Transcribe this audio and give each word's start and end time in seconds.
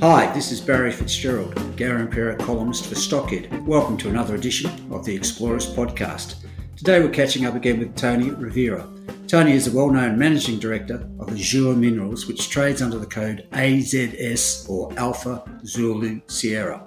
Hi, 0.00 0.32
this 0.32 0.50
is 0.50 0.62
Barry 0.62 0.92
Fitzgerald, 0.92 1.54
Garimpeiro 1.76 2.38
columnist 2.38 2.86
for 2.86 2.94
Stockhead. 2.94 3.66
Welcome 3.66 3.98
to 3.98 4.08
another 4.08 4.34
edition 4.34 4.70
of 4.90 5.04
the 5.04 5.14
Explorers 5.14 5.66
podcast. 5.74 6.36
Today 6.74 7.00
we're 7.00 7.10
catching 7.10 7.44
up 7.44 7.54
again 7.54 7.78
with 7.78 7.94
Tony 7.96 8.30
Rovira. 8.30 8.88
Tony 9.28 9.52
is 9.52 9.66
a 9.66 9.76
well 9.76 9.90
known 9.90 10.18
managing 10.18 10.58
director 10.58 11.06
of 11.18 11.30
Azure 11.30 11.76
Minerals, 11.76 12.26
which 12.26 12.48
trades 12.48 12.80
under 12.80 12.98
the 12.98 13.04
code 13.04 13.46
AZS 13.52 14.70
or 14.70 14.90
Alpha 14.98 15.44
Zulu 15.66 16.22
Sierra. 16.28 16.82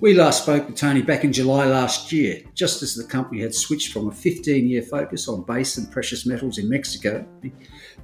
We 0.00 0.12
last 0.12 0.42
spoke 0.42 0.66
with 0.66 0.76
Tony 0.76 1.00
back 1.00 1.24
in 1.24 1.32
July 1.32 1.64
last 1.64 2.12
year, 2.12 2.42
just 2.52 2.82
as 2.82 2.94
the 2.94 3.04
company 3.04 3.40
had 3.40 3.54
switched 3.54 3.94
from 3.94 4.10
a 4.10 4.12
15 4.12 4.68
year 4.68 4.82
focus 4.82 5.26
on 5.26 5.44
base 5.44 5.78
and 5.78 5.90
precious 5.90 6.26
metals 6.26 6.58
in 6.58 6.68
Mexico 6.68 7.26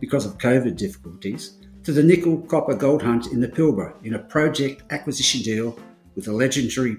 because 0.00 0.24
of 0.24 0.38
COVID 0.38 0.74
difficulties 0.76 1.57
to 1.88 1.92
the 1.94 2.02
nickel 2.02 2.36
copper 2.42 2.74
gold 2.74 3.00
hunt 3.00 3.28
in 3.28 3.40
the 3.40 3.48
Pilbara 3.48 3.94
in 4.04 4.12
a 4.12 4.18
project 4.18 4.82
acquisition 4.92 5.40
deal 5.40 5.74
with 6.14 6.26
the 6.26 6.32
legendary 6.34 6.96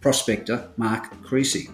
prospector 0.00 0.70
Mark 0.76 1.10
Creasy. 1.24 1.68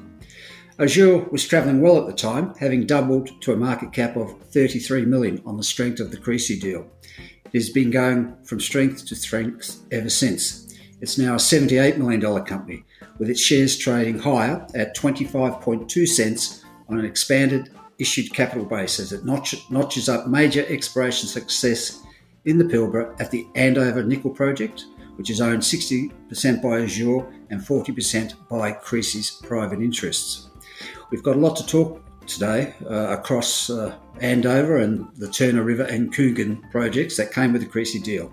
Azure 0.78 1.18
was 1.30 1.46
travelling 1.46 1.82
well 1.82 1.98
at 1.98 2.06
the 2.06 2.12
time, 2.14 2.55
having 2.55 2.86
doubled 2.86 3.28
to 3.42 3.52
a 3.52 3.56
market 3.58 3.92
cap 3.92 4.16
of 4.16 4.34
33 4.44 5.05
million 5.05 5.42
on 5.44 5.58
the 5.58 5.62
strength 5.62 6.00
of 6.00 6.10
the 6.10 6.16
Creasy 6.16 6.58
deal. 6.58 6.90
It 7.18 7.52
has 7.52 7.68
been 7.68 7.90
going 7.90 8.34
from 8.44 8.60
strength 8.60 9.05
to 9.08 9.14
strength 9.14 9.83
ever 9.92 10.08
since. 10.08 10.74
It's 11.02 11.18
now 11.18 11.34
a 11.34 11.36
$78 11.36 11.98
million 11.98 12.22
company, 12.46 12.83
with 13.18 13.28
its 13.28 13.42
shares 13.42 13.77
trading 13.77 14.20
higher 14.20 14.66
at 14.74 14.96
25.2 14.96 16.08
cents 16.08 16.64
on 16.88 16.98
an 16.98 17.05
expanded 17.05 17.68
issued 17.98 18.33
capital 18.33 18.64
base 18.64 18.98
as 18.98 19.12
it 19.12 19.27
notch- 19.27 19.70
notches 19.70 20.08
up 20.08 20.28
major 20.28 20.64
exploration 20.70 21.28
success 21.28 22.05
in 22.48 22.56
the 22.56 22.64
Pilbara 22.64 23.14
at 23.20 23.30
the 23.30 23.46
Andover 23.56 24.02
Nickel 24.02 24.30
Project, 24.30 24.86
which 25.16 25.28
is 25.28 25.42
owned 25.42 25.60
60% 25.60 26.62
by 26.62 26.80
Azure 26.80 27.27
and 27.50 27.60
40% 27.60 28.32
by 28.48 28.72
Creasy's 28.72 29.30
private 29.30 29.80
interests. 29.80 30.48
We've 31.10 31.22
got 31.22 31.36
a 31.36 31.38
lot 31.38 31.56
to 31.56 31.66
talk 31.66 32.02
today 32.27 32.74
uh, 32.88 33.18
across 33.18 33.68
uh, 33.68 33.94
Andover 34.20 34.78
and 34.78 35.08
the 35.16 35.28
Turner 35.28 35.62
River 35.62 35.82
and 35.84 36.12
Coongan 36.12 36.70
projects 36.70 37.18
that 37.18 37.32
came 37.32 37.52
with 37.52 37.60
the 37.60 37.68
Creasy 37.68 37.98
deal. 37.98 38.32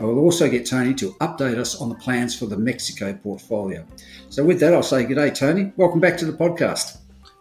I 0.00 0.04
will 0.04 0.18
also 0.18 0.50
get 0.50 0.66
Tony 0.66 0.92
to 0.94 1.12
update 1.20 1.56
us 1.56 1.80
on 1.80 1.88
the 1.88 1.94
plans 1.94 2.36
for 2.36 2.46
the 2.46 2.56
Mexico 2.56 3.12
portfolio. 3.12 3.86
So, 4.28 4.44
with 4.44 4.58
that, 4.60 4.74
I'll 4.74 4.82
say 4.82 5.04
good 5.04 5.16
day, 5.16 5.30
Tony. 5.30 5.72
Welcome 5.76 6.00
back 6.00 6.16
to 6.18 6.24
the 6.24 6.32
podcast. 6.32 6.98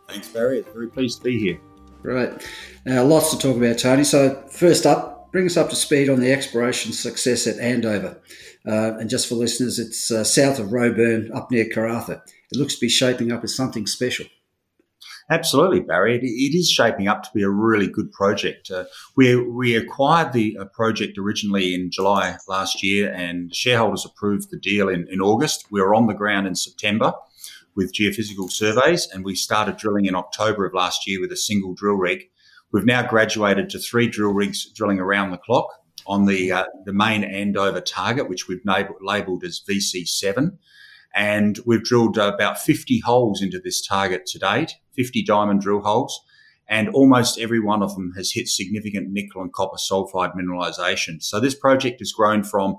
Thanks, 0.08 0.28
Barry. 0.30 0.60
It's 0.60 0.72
very 0.72 0.88
pleased 0.88 1.20
to 1.20 1.24
be 1.24 1.40
here. 1.40 1.60
Right. 2.04 2.48
Now, 2.86 3.04
lots 3.04 3.32
to 3.32 3.38
talk 3.38 3.58
about, 3.58 3.80
Tony. 3.80 4.04
So, 4.04 4.44
first 4.50 4.86
up, 4.86 5.11
bring 5.32 5.46
us 5.46 5.58
up 5.58 5.70
to 5.70 5.76
speed 5.76 6.10
on 6.10 6.20
the 6.20 6.32
exploration 6.32 6.92
success 6.94 7.48
at 7.48 7.60
Andover. 7.60 8.22
Uh, 8.66 8.98
and 8.98 9.10
just 9.10 9.28
for 9.28 9.36
listeners, 9.36 9.80
it's 9.80 10.12
uh, 10.12 10.24
south 10.24 10.60
of 10.60 10.72
Roebourne, 10.72 11.32
up 11.34 11.50
near 11.50 11.66
Karratha. 11.66 12.22
It 12.52 12.58
looks 12.58 12.76
to 12.76 12.82
be 12.82 12.90
shaping 12.90 13.32
up 13.32 13.44
as 13.44 13.56
something 13.56 13.88
special. 13.88 14.26
Absolutely, 15.30 15.80
Barry. 15.80 16.18
It, 16.18 16.24
it 16.24 16.58
is 16.58 16.70
shaping 16.70 17.08
up 17.08 17.24
to 17.24 17.30
be 17.34 17.42
a 17.42 17.50
really 17.50 17.88
good 17.88 18.12
project. 18.12 18.70
Uh, 18.70 18.84
we, 19.16 19.36
we 19.36 19.76
acquired 19.76 20.34
the 20.34 20.58
uh, 20.60 20.66
project 20.66 21.18
originally 21.18 21.74
in 21.74 21.90
July 21.90 22.36
last 22.48 22.84
year, 22.84 23.12
and 23.14 23.56
shareholders 23.56 24.06
approved 24.06 24.52
the 24.52 24.60
deal 24.60 24.90
in, 24.90 25.08
in 25.10 25.22
August. 25.22 25.68
We 25.72 25.82
were 25.82 25.96
on 25.96 26.08
the 26.08 26.14
ground 26.14 26.48
in 26.48 26.56
September 26.56 27.14
with 27.76 27.94
geophysical 27.94 28.52
surveys, 28.52 29.08
and 29.08 29.24
we 29.24 29.36
started 29.36 29.78
drilling 29.78 30.06
in 30.06 30.16
October 30.16 30.66
of 30.66 30.74
last 30.74 31.08
year 31.08 31.22
with 31.22 31.32
a 31.32 31.38
single 31.38 31.74
drill 31.74 31.96
rig. 31.96 32.30
We've 32.72 32.86
now 32.86 33.06
graduated 33.08 33.70
to 33.72 33.80
three 33.80 34.08
drill 34.08 34.34
rigs 34.34 34.66
drilling 34.72 35.00
around 35.00 35.32
the 35.32 35.38
clock 35.38 35.68
on 36.08 36.26
the 36.26 36.52
uh, 36.52 36.66
the 36.86 36.94
main 36.94 37.24
Andover 37.24 37.82
target, 37.82 38.30
which 38.30 38.48
we've 38.48 38.64
labelled 39.02 39.44
as 39.44 39.62
VC7. 39.70 40.58
And 41.14 41.60
we've 41.66 41.84
drilled 41.84 42.18
uh, 42.18 42.32
about 42.34 42.58
50 42.58 43.00
holes 43.00 43.42
into 43.42 43.60
this 43.60 43.86
target 43.86 44.26
to 44.28 44.40
date, 44.40 44.76
50 44.96 45.24
diamond 45.24 45.60
drill 45.60 45.82
holes, 45.82 46.18
and 46.70 46.88
almost 46.90 47.38
every 47.38 47.60
one 47.60 47.84
of 47.84 47.96
them 47.96 48.14
has 48.16 48.32
hit 48.32 48.48
significant 48.48 49.10
nickel 49.12 49.42
and 49.42 49.52
copper 49.52 49.76
sulfide 49.76 50.34
mineralization. 50.36 51.22
So 51.22 51.42
this 51.42 51.54
project 51.54 52.00
has 52.00 52.14
grown 52.14 52.44
from 52.44 52.78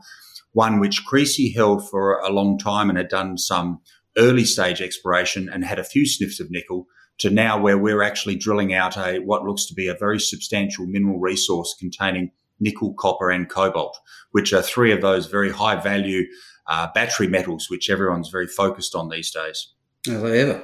one 0.53 0.81
which 0.81 1.05
Creasy 1.05 1.53
held 1.53 1.87
for 1.89 2.19
a 2.21 2.31
long 2.31 2.59
time 2.59 2.89
and 2.89 2.97
had 2.97 3.09
done 3.09 3.37
some 3.37 3.81
early 4.17 4.45
stage 4.45 4.81
exploration 4.81 5.51
and 5.51 5.65
had 5.65 5.79
a 5.79 5.85
few 5.85 6.07
sniffs 6.07 6.41
of 6.41 6.51
nickel 6.51 6.87
to 7.19 7.31
now 7.31 7.61
where 7.61 7.78
we're 7.78 8.03
actually 8.03 8.37
drilling 8.37 8.75
out 8.75 8.97
a 8.97 9.19
what 9.21 9.45
looks 9.45 9.67
to 9.67 9.75
be 9.75 9.89
a 9.89 9.95
very 9.95 10.19
substantial 10.19 10.87
mineral 10.87 11.19
resource 11.19 11.75
containing 11.78 12.31
nickel, 12.61 12.95
copper, 12.95 13.31
and 13.31 13.49
cobalt, 13.49 13.99
which 14.31 14.53
are 14.53 14.62
three 14.62 14.93
of 14.93 15.00
those 15.00 15.27
very 15.27 15.50
high 15.50 15.77
value 15.77 16.25
uh, 16.67 16.89
battery 16.95 17.27
metals, 17.27 17.69
which 17.69 17.91
everyone's 17.91 18.28
very 18.28 18.47
focused 18.47 18.95
on 18.95 19.09
these 19.09 19.31
days. 19.31 19.69
Are 20.09 20.19
they 20.19 20.41
ever? 20.41 20.62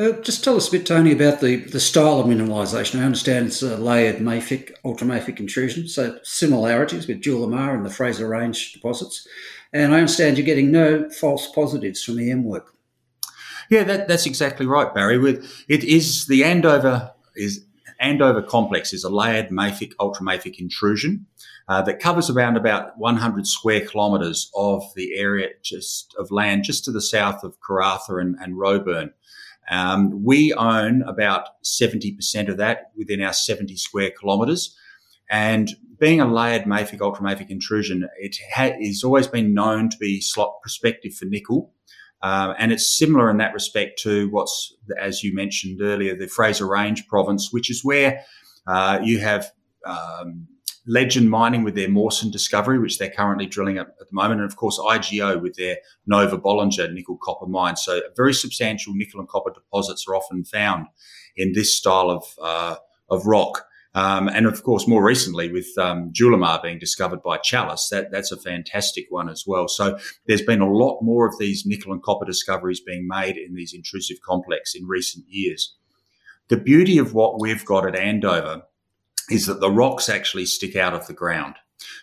Uh, 0.00 0.12
just 0.20 0.44
tell 0.44 0.56
us 0.56 0.68
a 0.68 0.70
bit, 0.70 0.86
Tony, 0.86 1.10
about 1.10 1.40
the, 1.40 1.56
the 1.56 1.80
style 1.80 2.20
of 2.20 2.26
mineralisation. 2.26 3.00
I 3.00 3.04
understand 3.04 3.46
it's 3.46 3.62
a 3.62 3.76
layered 3.76 4.18
mafic, 4.18 4.72
ultramafic 4.84 5.40
intrusion, 5.40 5.88
so 5.88 6.20
similarities 6.22 7.08
with 7.08 7.20
Julimar 7.20 7.74
and 7.74 7.84
the 7.84 7.90
Fraser 7.90 8.28
Range 8.28 8.72
deposits. 8.72 9.26
And 9.72 9.92
I 9.92 9.98
understand 9.98 10.38
you're 10.38 10.46
getting 10.46 10.70
no 10.70 11.10
false 11.10 11.50
positives 11.50 12.04
from 12.04 12.16
the 12.16 12.30
EM 12.30 12.44
work. 12.44 12.74
Yeah, 13.70 13.84
that, 13.84 14.08
that's 14.08 14.26
exactly 14.26 14.66
right, 14.66 14.92
Barry. 14.94 15.18
With 15.18 15.50
it 15.68 15.84
is 15.84 16.26
the 16.26 16.44
Andover 16.44 17.12
is 17.36 17.64
Andover 18.00 18.42
complex 18.42 18.92
is 18.92 19.04
a 19.04 19.10
layered 19.10 19.48
mafic 19.48 19.92
ultramafic 19.96 20.58
intrusion 20.58 21.26
uh, 21.68 21.82
that 21.82 22.00
covers 22.00 22.30
around 22.30 22.56
about 22.56 22.96
100 22.96 23.46
square 23.46 23.84
kilometres 23.84 24.50
of 24.54 24.82
the 24.94 25.18
area 25.18 25.48
just 25.62 26.14
of 26.18 26.30
land 26.30 26.64
just 26.64 26.84
to 26.84 26.92
the 26.92 27.02
south 27.02 27.42
of 27.42 27.58
Karratha 27.60 28.20
and, 28.20 28.36
and 28.40 28.56
Roebourne. 28.56 29.12
Um, 29.70 30.24
we 30.24 30.54
own 30.54 31.02
about 31.02 31.62
70% 31.62 32.48
of 32.48 32.56
that 32.56 32.90
within 32.96 33.20
our 33.20 33.34
70 33.34 33.76
square 33.76 34.10
kilometres. 34.10 34.74
And 35.30 35.70
being 35.98 36.20
a 36.20 36.32
layered 36.32 36.62
mafic 36.62 37.00
ultramafic 37.00 37.50
intrusion, 37.50 38.08
it 38.18 38.36
ha- 38.54 38.72
has 38.80 39.04
always 39.04 39.26
been 39.26 39.52
known 39.52 39.90
to 39.90 39.98
be 39.98 40.20
slot 40.20 40.62
prospective 40.62 41.14
for 41.14 41.26
nickel. 41.26 41.72
Um, 42.22 42.54
and 42.58 42.72
it's 42.72 42.98
similar 42.98 43.30
in 43.30 43.36
that 43.38 43.54
respect 43.54 43.98
to 44.00 44.28
what's, 44.30 44.74
as 45.00 45.22
you 45.22 45.34
mentioned 45.34 45.80
earlier, 45.80 46.16
the 46.16 46.26
Fraser 46.26 46.66
Range 46.66 47.06
province, 47.06 47.52
which 47.52 47.70
is 47.70 47.84
where 47.84 48.24
uh, 48.66 48.98
you 49.02 49.20
have 49.20 49.50
um, 49.84 50.48
Legend 50.86 51.30
Mining 51.30 51.62
with 51.62 51.74
their 51.74 51.88
Mawson 51.88 52.30
discovery, 52.30 52.78
which 52.78 52.98
they're 52.98 53.10
currently 53.10 53.46
drilling 53.46 53.78
at, 53.78 53.88
at, 54.00 54.08
the 54.08 54.14
moment, 54.14 54.40
and 54.40 54.50
of 54.50 54.56
course 54.56 54.78
IGO 54.78 55.40
with 55.40 55.54
their 55.54 55.76
Nova 56.06 56.38
Bollinger 56.38 56.92
nickel 56.92 57.18
copper 57.22 57.46
mine. 57.46 57.76
So 57.76 58.00
very 58.16 58.32
substantial 58.32 58.94
nickel 58.94 59.20
and 59.20 59.28
copper 59.28 59.52
deposits 59.52 60.06
are 60.08 60.16
often 60.16 60.44
found 60.44 60.86
in 61.36 61.52
this 61.52 61.76
style 61.76 62.10
of 62.10 62.24
uh, 62.42 62.76
of 63.10 63.26
rock. 63.26 63.66
Um, 63.98 64.28
and 64.28 64.46
of 64.46 64.62
course, 64.62 64.86
more 64.86 65.02
recently 65.02 65.50
with 65.50 65.66
um, 65.76 66.12
Julimar 66.12 66.62
being 66.62 66.78
discovered 66.78 67.20
by 67.20 67.38
Chalice, 67.38 67.88
that, 67.88 68.12
that's 68.12 68.30
a 68.30 68.36
fantastic 68.36 69.06
one 69.10 69.28
as 69.28 69.42
well. 69.44 69.66
So 69.66 69.98
there's 70.28 70.40
been 70.40 70.60
a 70.60 70.72
lot 70.72 71.02
more 71.02 71.26
of 71.26 71.36
these 71.40 71.66
nickel 71.66 71.92
and 71.92 72.00
copper 72.00 72.24
discoveries 72.24 72.78
being 72.78 73.08
made 73.08 73.36
in 73.36 73.56
these 73.56 73.74
intrusive 73.74 74.18
complex 74.24 74.76
in 74.76 74.86
recent 74.86 75.24
years. 75.28 75.74
The 76.46 76.56
beauty 76.56 76.98
of 76.98 77.12
what 77.12 77.40
we've 77.40 77.64
got 77.64 77.88
at 77.88 77.96
Andover 77.96 78.62
is 79.30 79.46
that 79.46 79.58
the 79.58 79.70
rocks 79.70 80.08
actually 80.08 80.46
stick 80.46 80.76
out 80.76 80.94
of 80.94 81.08
the 81.08 81.12
ground. 81.12 81.56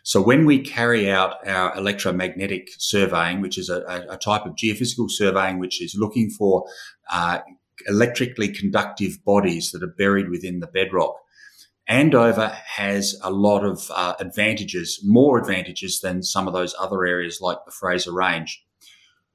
So 0.04 0.22
when 0.22 0.46
we 0.46 0.60
carry 0.60 1.10
out 1.10 1.48
our 1.48 1.78
electromagnetic 1.78 2.72
surveying, 2.78 3.40
which 3.40 3.58
is 3.58 3.70
a, 3.70 4.06
a 4.10 4.18
type 4.18 4.46
of 4.46 4.56
geophysical 4.56 5.10
surveying 5.10 5.60
which 5.60 5.82
is 5.82 5.96
looking 5.98 6.30
for 6.30 6.66
uh, 7.10 7.40
electrically 7.88 8.50
conductive 8.50 9.24
bodies 9.24 9.72
that 9.72 9.82
are 9.82 9.96
buried 9.98 10.30
within 10.30 10.60
the 10.60 10.68
bedrock, 10.68 11.16
Andover 11.88 12.48
has 12.66 13.16
a 13.22 13.30
lot 13.32 13.64
of 13.64 13.92
uh, 13.94 14.16
advantages, 14.20 15.02
more 15.04 15.38
advantages 15.38 16.02
than 16.02 16.24
some 16.24 16.48
of 16.48 16.54
those 16.54 16.74
other 16.80 17.06
areas 17.06 17.40
like 17.42 17.60
the 17.66 17.72
Fraser 17.72 18.12
Range. 18.12 18.64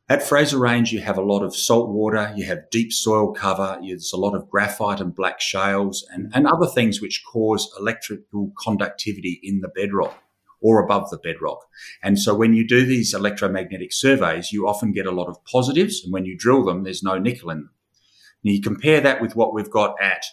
At 0.08 0.24
Fraser 0.24 0.58
Range, 0.58 0.90
you 0.90 1.00
have 1.00 1.16
a 1.16 1.22
lot 1.22 1.44
of 1.44 1.54
salt 1.54 1.90
water, 1.90 2.32
you 2.36 2.44
have 2.46 2.68
deep 2.70 2.92
soil 2.92 3.32
cover, 3.32 3.78
there's 3.80 4.12
a 4.12 4.16
lot 4.16 4.34
of 4.34 4.50
graphite 4.50 5.00
and 5.00 5.14
black 5.14 5.40
shales 5.40 6.04
and, 6.10 6.32
and 6.34 6.48
other 6.48 6.66
things 6.66 7.00
which 7.00 7.22
cause 7.24 7.72
electrical 7.78 8.52
conductivity 8.60 9.38
in 9.44 9.60
the 9.60 9.68
bedrock. 9.68 10.20
or 10.60 10.82
above 10.82 11.10
the 11.10 11.18
bedrock. 11.18 11.66
And 12.02 12.18
so 12.18 12.34
when 12.34 12.52
you 12.52 12.66
do 12.66 12.84
these 12.84 13.14
electromagnetic 13.14 13.92
surveys, 13.92 14.52
you 14.52 14.68
often 14.68 14.92
get 14.92 15.06
a 15.06 15.10
lot 15.10 15.28
of 15.28 15.42
positives. 15.44 16.02
And 16.04 16.12
when 16.12 16.26
you 16.26 16.36
drill 16.36 16.64
them, 16.64 16.84
there's 16.84 17.02
no 17.02 17.18
nickel 17.18 17.50
in 17.50 17.58
them. 17.58 17.70
Now 18.44 18.52
you 18.52 18.60
compare 18.60 19.00
that 19.00 19.20
with 19.20 19.36
what 19.36 19.54
we've 19.54 19.70
got 19.70 19.94
at, 20.02 20.24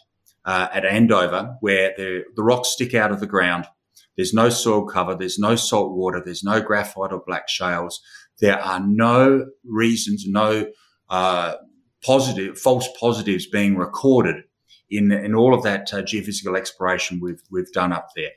uh, 0.48 0.70
at 0.74 0.86
Andover, 0.86 1.58
where 1.60 1.94
the, 1.98 2.24
the 2.36 2.42
rocks 2.42 2.70
stick 2.70 2.96
out 2.96 3.12
of 3.12 3.20
the 3.20 3.28
ground. 3.28 3.66
There's 4.16 4.34
no 4.34 4.50
soil 4.50 4.86
cover. 4.86 5.14
There's 5.14 5.38
no 5.38 5.56
salt 5.56 5.96
water. 5.96 6.22
There's 6.24 6.44
no 6.44 6.62
graphite 6.62 7.12
or 7.12 7.22
black 7.28 7.50
shales. 7.50 8.02
There 8.40 8.60
are 8.60 8.80
no 8.80 9.46
reasons, 9.66 10.26
no, 10.26 10.68
uh, 11.10 11.56
positive, 12.04 12.58
false 12.58 12.88
positives 13.00 13.46
being 13.46 13.76
recorded 13.76 14.44
in, 14.90 15.12
in 15.12 15.36
all 15.36 15.54
of 15.54 15.64
that 15.64 15.94
uh, 15.94 16.02
geophysical 16.02 16.58
exploration 16.58 17.20
we've, 17.22 17.42
we've 17.52 17.72
done 17.74 17.92
up 17.92 18.10
there. 18.16 18.32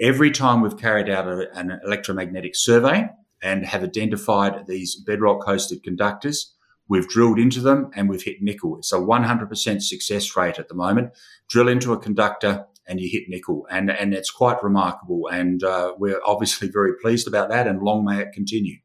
Every 0.00 0.30
time 0.30 0.60
we've 0.60 0.78
carried 0.78 1.10
out 1.10 1.26
a, 1.26 1.52
an 1.58 1.80
electromagnetic 1.84 2.54
survey 2.54 3.08
and 3.42 3.66
have 3.66 3.82
identified 3.82 4.66
these 4.68 4.94
bedrock 4.94 5.44
hosted 5.44 5.82
conductors, 5.82 6.54
we've 6.88 7.08
drilled 7.08 7.38
into 7.38 7.60
them 7.60 7.90
and 7.94 8.08
we've 8.08 8.22
hit 8.22 8.42
nickel. 8.42 8.78
It's 8.78 8.92
a 8.92 8.96
100% 8.96 9.82
success 9.82 10.36
rate 10.36 10.58
at 10.58 10.68
the 10.68 10.74
moment. 10.74 11.12
Drill 11.48 11.68
into 11.68 11.92
a 11.92 11.98
conductor 11.98 12.66
and 12.86 13.00
you 13.00 13.08
hit 13.10 13.28
nickel 13.28 13.66
and, 13.70 13.90
and 13.90 14.14
it's 14.14 14.30
quite 14.30 14.62
remarkable. 14.62 15.28
And 15.30 15.62
uh, 15.62 15.92
we're 15.98 16.20
obviously 16.24 16.68
very 16.68 16.92
pleased 17.00 17.28
about 17.28 17.50
that 17.50 17.66
and 17.66 17.82
long 17.82 18.04
may 18.04 18.20
it 18.20 18.32
continue. 18.32 18.78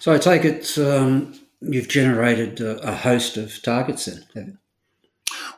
So 0.00 0.12
I 0.12 0.18
take 0.18 0.44
it 0.44 0.76
um, 0.78 1.34
you've 1.60 1.88
generated 1.88 2.60
a, 2.60 2.76
a, 2.88 2.94
host 2.94 3.36
of 3.36 3.62
targets 3.62 4.08
then, 4.34 4.58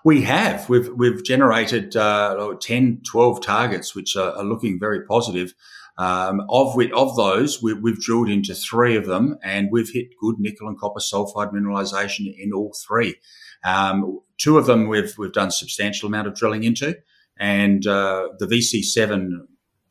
we 0.06 0.22
have. 0.22 0.68
We've 0.68 0.88
we've 0.90 1.24
generated 1.24 1.96
uh, 1.96 2.54
10, 2.60 3.00
12 3.04 3.40
targets, 3.40 3.92
which 3.92 4.14
are, 4.14 4.30
are 4.36 4.44
looking 4.44 4.78
very 4.78 5.04
positive. 5.04 5.52
Um, 5.98 6.42
of 6.48 6.76
which, 6.76 6.92
of 6.92 7.16
those, 7.16 7.60
we, 7.60 7.72
have 7.72 8.00
drilled 8.00 8.28
into 8.28 8.54
three 8.54 8.96
of 8.96 9.06
them, 9.06 9.36
and 9.42 9.68
we've 9.72 9.90
hit 9.90 10.08
good 10.20 10.36
nickel 10.38 10.68
and 10.68 10.78
copper 10.78 11.00
sulfide 11.00 11.52
mineralization 11.52 12.32
in 12.38 12.52
all 12.52 12.72
three. 12.86 13.16
Um, 13.64 14.20
two 14.38 14.58
of 14.58 14.66
them 14.66 14.86
we've 14.86 15.12
we've 15.18 15.32
done 15.32 15.50
substantial 15.50 16.06
amount 16.06 16.28
of 16.28 16.36
drilling 16.36 16.62
into, 16.62 16.96
and 17.36 17.84
uh, 17.84 18.28
the 18.38 18.46
VC7 18.46 19.30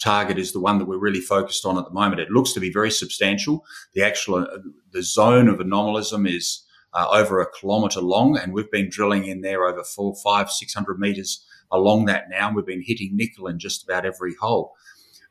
target 0.01 0.39
is 0.39 0.53
the 0.53 0.61
one 0.61 0.77
that 0.77 0.85
we're 0.85 0.97
really 0.97 1.19
focused 1.19 1.65
on 1.65 1.77
at 1.77 1.83
the 1.83 1.91
moment. 1.91 2.21
It 2.21 2.31
looks 2.31 2.53
to 2.53 2.61
be 2.61 2.71
very 2.71 2.91
substantial. 2.91 3.65
The 3.93 4.03
actual 4.03 4.37
uh, 4.37 4.59
the 4.93 5.03
zone 5.03 5.49
of 5.49 5.59
anomalism 5.59 6.25
is 6.25 6.64
uh, 6.95 7.07
over 7.11 7.41
a 7.41 7.51
kilometre 7.51 8.01
long, 8.01 8.37
and 8.37 8.53
we've 8.53 8.71
been 8.71 8.89
drilling 8.89 9.25
in 9.25 9.41
there 9.41 9.65
over 9.65 9.83
four, 9.83 10.15
five, 10.23 10.49
six 10.49 10.73
hundred 10.73 10.99
metres 10.99 11.45
along 11.71 12.05
that 12.05 12.29
now. 12.29 12.51
We've 12.51 12.65
been 12.65 12.83
hitting 12.83 13.11
nickel 13.13 13.47
in 13.47 13.59
just 13.59 13.83
about 13.83 14.05
every 14.05 14.33
hole. 14.39 14.73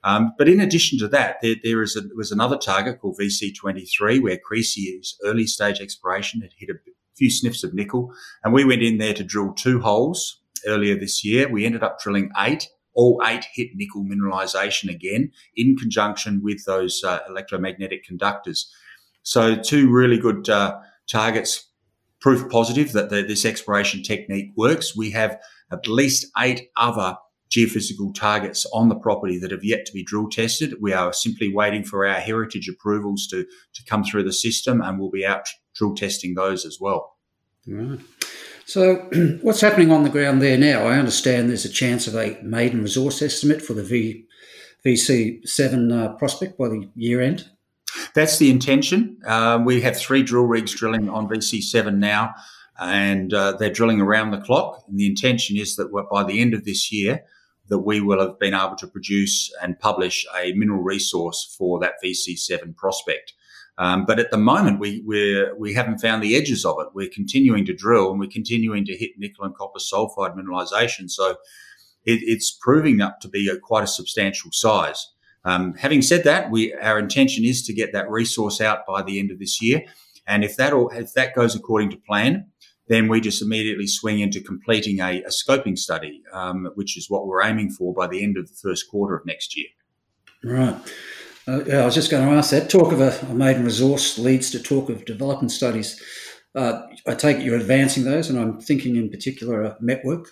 Um, 0.05 0.35
but 0.37 0.49
in 0.49 0.61
addition 0.61 0.99
to 0.99 1.09
that, 1.09 1.37
there, 1.41 1.57
there 1.65 1.83
is 1.83 1.97
a, 1.97 2.03
was 2.15 2.31
another 2.31 2.59
target 2.59 3.01
called 3.01 3.19
VC23 3.19 4.23
where 4.23 4.37
Creasy's 4.37 5.17
early 5.25 5.47
stage 5.47 5.81
exploration 5.81 6.43
had 6.43 6.51
hit 6.59 6.69
a 6.69 6.75
few 7.17 7.31
sniffs 7.31 7.65
of 7.65 7.73
nickel, 7.73 8.13
and 8.45 8.53
we 8.53 8.65
went 8.65 8.83
in 8.83 8.99
there 8.99 9.15
to 9.15 9.25
drill 9.25 9.55
two 9.55 9.81
holes 9.81 10.43
earlier 10.67 10.99
this 10.99 11.25
year. 11.25 11.49
We 11.49 11.65
ended 11.65 11.83
up 11.83 11.99
drilling 12.01 12.31
eight. 12.39 12.69
All 12.97 13.21
eight 13.27 13.45
hit 13.53 13.71
nickel 13.75 14.05
mineralization 14.05 14.89
again 14.89 15.33
in 15.57 15.77
conjunction 15.77 16.41
with 16.45 16.65
those 16.65 17.03
uh, 17.03 17.21
electromagnetic 17.29 18.05
conductors. 18.05 18.73
So 19.25 19.57
two 19.57 19.91
really 19.91 20.17
good 20.17 20.49
uh, 20.49 20.79
targets 21.09 21.71
proof 22.21 22.51
positive 22.51 22.93
that 22.93 23.11
the, 23.11 23.23
this 23.23 23.45
exploration 23.45 24.03
technique 24.03 24.51
works. 24.57 24.97
We 24.97 25.11
have 25.11 25.39
at 25.71 25.87
least 25.87 26.27
eight 26.39 26.71
other 26.77 27.17
geophysical 27.51 28.15
targets 28.15 28.67
on 28.73 28.89
the 28.89 28.95
property 28.95 29.39
that 29.39 29.51
have 29.51 29.63
yet 29.65 29.87
to 29.87 29.93
be 29.93 30.03
drill 30.03 30.29
tested. 30.29 30.75
We 30.81 30.93
are 30.93 31.13
simply 31.13 31.53
waiting 31.53 31.85
for 31.85 32.07
our 32.07 32.21
heritage 32.21 32.69
approvals 32.69 33.27
to, 33.29 33.45
to 33.45 33.85
come 33.85 34.05
through 34.05 34.25
the 34.25 34.33
system 34.33 34.81
and 34.81 34.99
we'll 34.99 35.11
be 35.11 35.27
out 35.27 35.47
drill 35.75 35.95
testing 35.95 36.35
those 36.35 36.65
as 36.65 36.79
well. 36.81 37.17
Right. 37.67 38.01
So, 38.67 38.97
what's 39.43 39.61
happening 39.61 39.91
on 39.91 40.03
the 40.03 40.11
ground 40.11 40.41
there 40.41 40.59
now? 40.59 40.87
I 40.87 40.99
understand 40.99 41.49
there's 41.49 41.65
a 41.65 41.71
chance 41.71 42.07
of 42.07 42.15
a 42.15 42.39
maiden 42.43 42.83
resource 42.83 43.21
estimate 43.21 43.61
for 43.61 43.75
the 43.75 43.85
v, 43.85 44.27
VC7 44.87 45.93
uh, 45.93 46.15
prospect 46.15 46.59
by 46.59 46.69
the 46.69 46.89
year 46.95 47.21
end. 47.21 47.51
That's 48.15 48.39
the 48.39 48.51
intention. 48.51 49.19
Uh, 49.27 49.61
we 49.65 49.81
have 49.81 49.97
three 49.97 50.23
drill 50.23 50.45
rigs 50.45 50.73
drilling 50.73 51.09
on 51.09 51.29
VC7 51.29 51.97
now, 51.97 52.35
and 52.79 53.35
uh, 53.35 53.53
they're 53.53 53.71
drilling 53.71 54.01
around 54.01 54.31
the 54.31 54.41
clock. 54.41 54.85
And 54.89 54.99
the 54.99 55.07
intention 55.07 55.57
is 55.57 55.77
that 55.77 55.91
by 56.11 56.23
the 56.23 56.41
end 56.41 56.55
of 56.55 56.65
this 56.65 56.93
year, 56.93 57.25
that 57.69 57.81
we 57.81 58.01
will 58.01 58.21
have 58.21 58.39
been 58.39 58.55
able 58.55 58.77
to 58.77 58.87
produce 58.87 59.53
and 59.63 59.79
publish 59.79 60.27
a 60.39 60.53
mineral 60.53 60.83
resource 60.83 61.55
for 61.59 61.81
that 61.81 61.95
VC7 62.05 62.77
prospect. 62.77 63.33
Um, 63.79 64.05
but 64.05 64.21
at 64.21 64.31
the 64.31 64.39
moment, 64.39 64.79
we 64.79 65.03
we're, 65.05 65.57
we 65.57 65.75
haven't 65.75 65.99
found 65.99 66.23
the 66.23 66.37
edges 66.37 66.65
of 66.65 66.77
it. 66.79 66.89
We're 66.95 67.11
continuing 67.13 67.65
to 67.67 67.75
drill 67.75 68.11
and 68.11 68.21
we're 68.21 68.31
continuing 68.31 68.85
to 68.85 68.97
hit 68.97 69.13
nickel 69.19 69.45
and 69.45 69.57
copper 69.57 69.81
sulfide 69.81 70.37
mineralization. 70.37 71.11
So 71.11 71.31
it, 72.05 72.21
it's 72.23 72.57
proving 72.61 73.01
up 73.01 73.21
to 73.21 73.29
be 73.29 73.49
a, 73.49 73.59
quite 73.59 73.83
a 73.83 73.89
substantial 73.89 74.53
size. 74.53 75.11
Um, 75.45 75.75
having 75.75 76.03
said 76.03 76.25
that, 76.25 76.51
we 76.51 76.73
our 76.75 76.99
intention 76.99 77.45
is 77.45 77.63
to 77.67 77.75
get 77.75 77.93
that 77.93 78.11
resource 78.11 78.61
out 78.61 78.87
by 78.87 79.03
the 79.03 79.19
end 79.19 79.31
of 79.31 79.39
this 79.39 79.61
year, 79.61 79.83
and 80.27 80.45
if 80.45 80.57
that 80.57 80.73
all, 80.73 80.89
if 80.91 81.13
that 81.15 81.35
goes 81.35 81.55
according 81.55 81.91
to 81.91 81.97
plan, 81.97 82.47
then 82.89 83.09
we 83.09 83.21
just 83.21 83.43
immediately 83.43 83.87
swing 83.87 84.21
into 84.21 84.41
completing 84.41 85.01
a, 85.01 85.23
a 85.23 85.31
scoping 85.31 85.79
study, 85.79 86.23
um, 86.33 86.71
which 86.75 86.97
is 86.97 87.09
what 87.09 87.27
we're 87.27 87.43
aiming 87.43 87.71
for 87.71 87.95
by 87.95 88.07
the 88.07 88.23
end 88.23 88.37
of 88.37 88.49
the 88.49 88.55
first 88.55 88.91
quarter 88.91 89.17
of 89.17 89.27
next 89.27 89.57
year. 89.57 89.69
Right. 90.43 90.77
Uh, 91.47 91.63
yeah, 91.65 91.83
I 91.83 91.85
was 91.85 91.95
just 91.95 92.11
going 92.11 92.27
to 92.27 92.35
ask 92.35 92.51
that. 92.51 92.71
Talk 92.71 92.93
of 92.93 93.01
a, 93.01 93.19
a 93.31 93.35
maiden 93.35 93.65
resource 93.65 94.19
leads 94.19 94.51
to 94.53 94.63
talk 94.63 94.89
of 94.89 95.05
development 95.05 95.53
studies. 95.53 96.03
Uh, 96.55 96.83
I 97.07 97.15
take 97.15 97.39
it 97.39 97.43
you're 97.43 97.57
advancing 97.57 98.05
those, 98.05 98.31
and 98.31 98.39
I'm 98.39 98.61
thinking 98.61 98.97
in 98.97 99.11
particular 99.11 99.63
a 99.63 99.77
MET 99.81 100.05
work. 100.05 100.31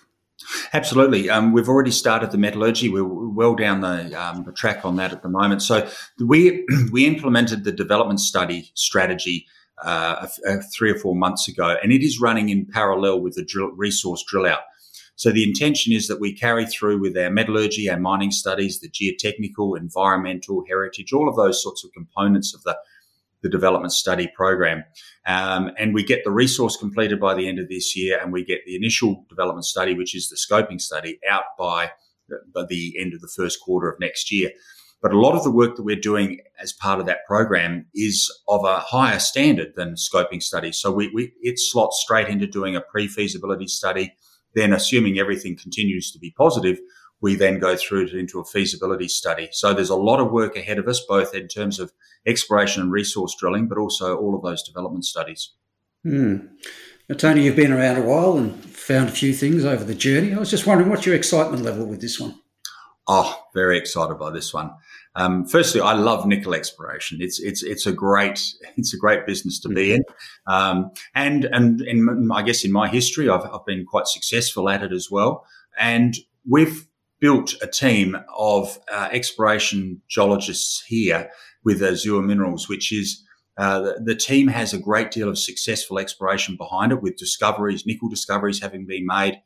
Absolutely. 0.73 1.29
Um, 1.29 1.53
we've 1.53 1.69
already 1.69 1.91
started 1.91 2.31
the 2.31 2.37
metallurgy. 2.37 2.89
We're 2.89 3.05
well 3.05 3.55
down 3.55 3.81
the, 3.81 4.13
um, 4.21 4.43
the, 4.43 4.51
track 4.51 4.83
on 4.83 4.95
that 4.97 5.11
at 5.11 5.21
the 5.21 5.29
moment. 5.29 5.61
So 5.61 5.87
we 6.19 6.65
we 6.91 7.05
implemented 7.05 7.63
the 7.63 7.71
development 7.71 8.19
study 8.19 8.71
strategy 8.73 9.45
uh, 9.83 10.27
a 10.45 10.61
three 10.61 10.91
or 10.91 10.95
four 10.95 11.15
months 11.15 11.47
ago, 11.47 11.75
and 11.81 11.91
it 11.91 12.03
is 12.03 12.19
running 12.19 12.49
in 12.49 12.65
parallel 12.65 13.21
with 13.21 13.35
the 13.35 13.43
drill, 13.43 13.71
resource 13.75 14.23
drill 14.27 14.45
out. 14.45 14.61
So 15.15 15.31
the 15.31 15.43
intention 15.43 15.93
is 15.93 16.07
that 16.07 16.19
we 16.19 16.33
carry 16.33 16.65
through 16.65 16.99
with 16.99 17.15
our 17.17 17.29
metallurgy, 17.29 17.89
our 17.89 17.99
mining 17.99 18.31
studies, 18.31 18.79
the 18.79 18.89
geotechnical, 18.89 19.77
environmental, 19.77 20.63
heritage, 20.67 21.13
all 21.13 21.29
of 21.29 21.35
those 21.35 21.61
sorts 21.61 21.83
of 21.83 21.91
components 21.93 22.53
of 22.53 22.63
the 22.63 22.77
the 23.43 23.49
development 23.49 23.93
study 23.93 24.31
program. 24.35 24.83
Um, 25.27 25.71
and 25.77 25.93
we 25.93 26.03
get 26.03 26.23
the 26.23 26.31
resource 26.31 26.75
completed 26.75 27.19
by 27.19 27.35
the 27.35 27.47
end 27.47 27.59
of 27.59 27.69
this 27.69 27.95
year, 27.95 28.19
and 28.19 28.33
we 28.33 28.43
get 28.43 28.61
the 28.65 28.75
initial 28.75 29.25
development 29.29 29.65
study, 29.65 29.93
which 29.93 30.15
is 30.15 30.29
the 30.29 30.37
scoping 30.37 30.81
study, 30.81 31.19
out 31.29 31.43
by, 31.59 31.91
by 32.53 32.63
the 32.67 32.95
end 32.99 33.13
of 33.13 33.21
the 33.21 33.31
first 33.35 33.59
quarter 33.61 33.91
of 33.91 33.99
next 33.99 34.31
year. 34.31 34.51
But 35.01 35.11
a 35.11 35.19
lot 35.19 35.35
of 35.35 35.43
the 35.43 35.51
work 35.51 35.75
that 35.75 35.83
we're 35.83 35.97
doing 35.97 36.39
as 36.61 36.71
part 36.71 37.01
of 37.01 37.05
that 37.07 37.25
program 37.27 37.85
is 37.93 38.31
of 38.47 38.63
a 38.63 38.79
higher 38.79 39.19
standard 39.19 39.73
than 39.75 39.95
scoping 39.95 40.41
studies. 40.41 40.79
So 40.79 40.93
we, 40.93 41.11
we 41.13 41.33
it 41.41 41.59
slots 41.59 42.01
straight 42.01 42.29
into 42.29 42.47
doing 42.47 42.77
a 42.77 42.81
pre-feasibility 42.81 43.67
study. 43.67 44.13
Then, 44.55 44.71
assuming 44.71 45.19
everything 45.19 45.57
continues 45.57 46.11
to 46.11 46.19
be 46.19 46.33
positive, 46.37 46.79
we 47.23 47.35
then 47.35 47.57
go 47.57 47.77
through 47.77 48.03
it 48.03 48.13
into 48.13 48.41
a 48.41 48.43
feasibility 48.43 49.07
study. 49.07 49.47
So 49.53 49.73
there's 49.73 49.89
a 49.89 49.95
lot 49.95 50.19
of 50.19 50.33
work 50.33 50.57
ahead 50.57 50.77
of 50.77 50.89
us, 50.89 50.99
both 51.07 51.33
in 51.33 51.47
terms 51.47 51.79
of 51.79 51.93
exploration 52.27 52.81
and 52.81 52.91
resource 52.91 53.33
drilling, 53.39 53.69
but 53.69 53.77
also 53.77 54.17
all 54.17 54.35
of 54.35 54.43
those 54.43 54.61
development 54.61 55.05
studies. 55.05 55.51
Hmm. 56.03 56.39
Now, 57.07 57.15
Tony, 57.15 57.45
you've 57.45 57.55
been 57.55 57.71
around 57.71 57.95
a 57.95 58.01
while 58.01 58.35
and 58.35 58.53
found 58.65 59.07
a 59.07 59.13
few 59.13 59.31
things 59.31 59.63
over 59.63 59.85
the 59.85 59.95
journey. 59.95 60.33
I 60.33 60.37
was 60.37 60.51
just 60.51 60.67
wondering, 60.67 60.89
what's 60.89 61.05
your 61.05 61.15
excitement 61.15 61.63
level 61.63 61.85
with 61.85 62.01
this 62.01 62.19
one? 62.19 62.41
Oh, 63.07 63.41
very 63.53 63.77
excited 63.77 64.15
by 64.15 64.29
this 64.29 64.53
one. 64.53 64.71
Um, 65.15 65.45
firstly, 65.45 65.79
I 65.79 65.93
love 65.93 66.25
nickel 66.25 66.53
exploration. 66.53 67.19
It's 67.21 67.39
it's 67.39 67.61
it's 67.63 67.85
a 67.85 67.93
great 67.93 68.41
it's 68.77 68.93
a 68.93 68.97
great 68.97 69.25
business 69.25 69.59
to 69.61 69.69
be 69.69 69.93
in, 69.93 70.03
um, 70.47 70.91
and 71.13 71.45
and 71.45 71.81
in, 71.81 72.29
I 72.33 72.41
guess 72.41 72.65
in 72.65 72.71
my 72.71 72.89
history, 72.89 73.29
I've, 73.29 73.45
I've 73.45 73.65
been 73.65 73.85
quite 73.85 74.07
successful 74.07 74.69
at 74.69 74.83
it 74.83 74.91
as 74.91 75.11
well. 75.11 75.45
And 75.77 76.15
we've 76.49 76.87
built 77.23 77.55
a 77.61 77.67
team 77.67 78.17
of 78.37 78.77
uh, 78.91 79.07
exploration 79.13 80.01
geologists 80.09 80.83
here 80.87 81.29
with 81.63 81.81
Azure 81.81 82.21
Minerals, 82.21 82.67
which 82.67 82.91
is 82.91 83.23
uh, 83.57 83.79
the, 83.79 84.01
the, 84.03 84.15
team 84.15 84.49
has 84.49 84.73
a 84.73 84.77
great 84.77 85.09
deal 85.09 85.29
of 85.29 85.39
successful 85.39 85.99
exploration 85.99 86.57
behind 86.57 86.91
it 86.91 87.01
with 87.01 87.15
discoveries, 87.15 87.85
nickel 87.85 88.09
discoveries 88.09 88.61
having 88.61 88.85
been 88.85 89.05
made 89.05 89.39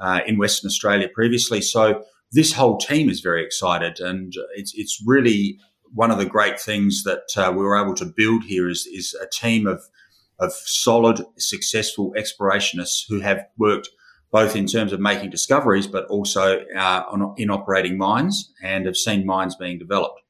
uh, 0.00 0.20
in 0.26 0.38
Western 0.38 0.68
Australia 0.68 1.06
previously. 1.12 1.60
So 1.60 2.02
this 2.30 2.54
whole 2.54 2.78
team 2.78 3.10
is 3.10 3.20
very 3.20 3.44
excited, 3.44 4.00
and 4.00 4.32
it's 4.56 4.72
it's 4.74 5.02
really 5.06 5.58
one 5.92 6.10
of 6.10 6.16
the 6.16 6.24
great 6.24 6.58
things 6.58 7.02
that 7.02 7.26
uh, 7.36 7.52
we 7.52 7.62
were 7.62 7.76
able 7.76 7.94
to 7.96 8.06
build 8.06 8.44
here 8.44 8.70
is 8.70 8.86
is 8.86 9.14
a 9.20 9.26
team 9.26 9.66
of 9.66 9.82
of 10.38 10.54
solid, 10.64 11.26
successful 11.36 12.14
explorationists 12.16 13.04
who 13.06 13.20
have 13.20 13.44
worked 13.58 13.90
both 14.32 14.56
in 14.56 14.66
terms 14.66 14.92
of 14.92 14.98
making 14.98 15.30
discoveries, 15.30 15.86
but 15.86 16.06
also 16.06 16.64
uh, 16.74 17.04
on, 17.08 17.34
in 17.36 17.50
operating 17.50 17.96
mines 17.96 18.52
and 18.62 18.86
have 18.86 18.96
seen 18.96 19.24
mines 19.24 19.54
being 19.54 19.78
developed. 19.78 20.20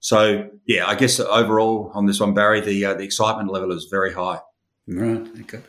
So 0.00 0.48
yeah, 0.66 0.86
I 0.86 0.94
guess 0.94 1.18
overall 1.18 1.90
on 1.94 2.06
this 2.06 2.20
one, 2.20 2.34
Barry, 2.34 2.60
the 2.60 2.84
uh, 2.84 2.94
the 2.94 3.02
excitement 3.02 3.50
level 3.50 3.72
is 3.72 3.88
very 3.90 4.12
high. 4.12 4.40
Right. 4.86 5.26
Okay. 5.40 5.60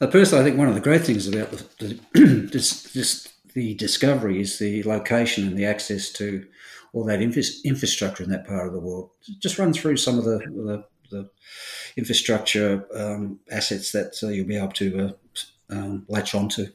Uh, 0.00 0.08
personally, 0.08 0.42
I 0.42 0.44
think 0.44 0.58
one 0.58 0.68
of 0.68 0.74
the 0.74 0.80
great 0.80 1.02
things 1.02 1.26
about 1.26 1.50
the, 1.78 1.98
the 2.12 3.30
the 3.54 3.74
discovery 3.74 4.40
is 4.40 4.58
the 4.58 4.82
location 4.82 5.46
and 5.46 5.56
the 5.56 5.64
access 5.64 6.10
to 6.10 6.44
all 6.92 7.04
that 7.04 7.22
infra- 7.22 7.42
infrastructure 7.64 8.24
in 8.24 8.30
that 8.30 8.46
part 8.46 8.66
of 8.66 8.72
the 8.72 8.80
world. 8.80 9.10
Just 9.38 9.58
run 9.58 9.72
through 9.72 9.96
some 9.96 10.18
of 10.18 10.24
the, 10.24 10.38
the, 10.38 10.84
the 11.10 11.30
infrastructure 11.96 12.86
um, 12.94 13.40
assets 13.50 13.92
that 13.92 14.18
uh, 14.22 14.28
you'll 14.28 14.46
be 14.46 14.56
able 14.56 14.72
to 14.72 15.08
uh, 15.08 15.74
um, 15.74 16.04
latch 16.08 16.34
onto. 16.34 16.66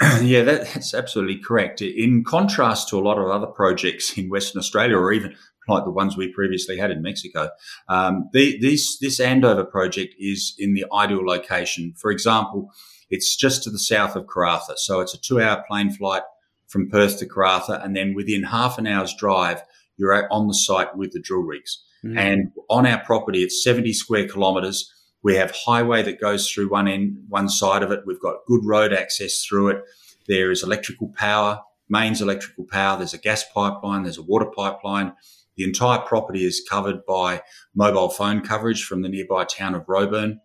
Yeah, 0.22 0.42
that's 0.42 0.94
absolutely 0.94 1.38
correct. 1.38 1.80
In 1.80 2.24
contrast 2.24 2.88
to 2.88 2.98
a 2.98 3.00
lot 3.00 3.18
of 3.18 3.28
other 3.28 3.46
projects 3.46 4.16
in 4.18 4.28
Western 4.28 4.58
Australia, 4.58 4.96
or 4.96 5.12
even 5.12 5.34
like 5.68 5.84
the 5.84 5.90
ones 5.90 6.16
we 6.16 6.32
previously 6.32 6.78
had 6.78 6.90
in 6.90 7.02
Mexico, 7.02 7.50
um, 7.88 8.28
the, 8.32 8.58
this 8.60 8.98
this 8.98 9.20
Andover 9.20 9.64
project 9.64 10.14
is 10.18 10.54
in 10.58 10.74
the 10.74 10.84
ideal 10.92 11.24
location. 11.24 11.94
For 11.96 12.10
example, 12.10 12.70
it's 13.10 13.36
just 13.36 13.62
to 13.64 13.70
the 13.70 13.78
south 13.78 14.16
of 14.16 14.26
Karratha, 14.26 14.76
so 14.76 15.00
it's 15.00 15.14
a 15.14 15.20
two-hour 15.20 15.64
plane 15.66 15.90
flight 15.90 16.22
from 16.68 16.90
Perth 16.90 17.18
to 17.20 17.26
Karratha, 17.26 17.82
and 17.84 17.96
then 17.96 18.14
within 18.14 18.42
half 18.42 18.78
an 18.78 18.86
hour's 18.86 19.14
drive, 19.14 19.62
you're 19.96 20.30
on 20.32 20.48
the 20.48 20.54
site 20.54 20.96
with 20.96 21.12
the 21.12 21.20
drill 21.20 21.42
rigs. 21.42 21.82
Mm. 22.04 22.18
And 22.18 22.52
on 22.68 22.86
our 22.86 23.02
property, 23.04 23.42
it's 23.42 23.62
70 23.62 23.92
square 23.92 24.28
kilometres. 24.28 24.92
We 25.26 25.34
have 25.34 25.50
highway 25.50 26.04
that 26.04 26.20
goes 26.20 26.48
through 26.48 26.68
one 26.68 26.86
end, 26.86 27.16
one 27.28 27.48
side 27.48 27.82
of 27.82 27.90
it. 27.90 28.04
We've 28.06 28.20
got 28.20 28.46
good 28.46 28.64
road 28.64 28.92
access 28.92 29.44
through 29.44 29.70
it. 29.70 29.82
There 30.28 30.52
is 30.52 30.62
electrical 30.62 31.12
power, 31.16 31.62
mains 31.88 32.22
electrical 32.22 32.64
power. 32.70 32.96
There's 32.96 33.12
a 33.12 33.18
gas 33.18 33.44
pipeline. 33.52 34.04
There's 34.04 34.18
a 34.18 34.22
water 34.22 34.46
pipeline. 34.56 35.14
The 35.56 35.64
entire 35.64 35.98
property 35.98 36.44
is 36.44 36.64
covered 36.70 37.04
by 37.06 37.42
mobile 37.74 38.08
phone 38.08 38.40
coverage 38.40 38.84
from 38.84 39.02
the 39.02 39.08
nearby 39.08 39.46
town 39.46 39.74
of 39.74 39.88
Roebourne, 39.88 40.38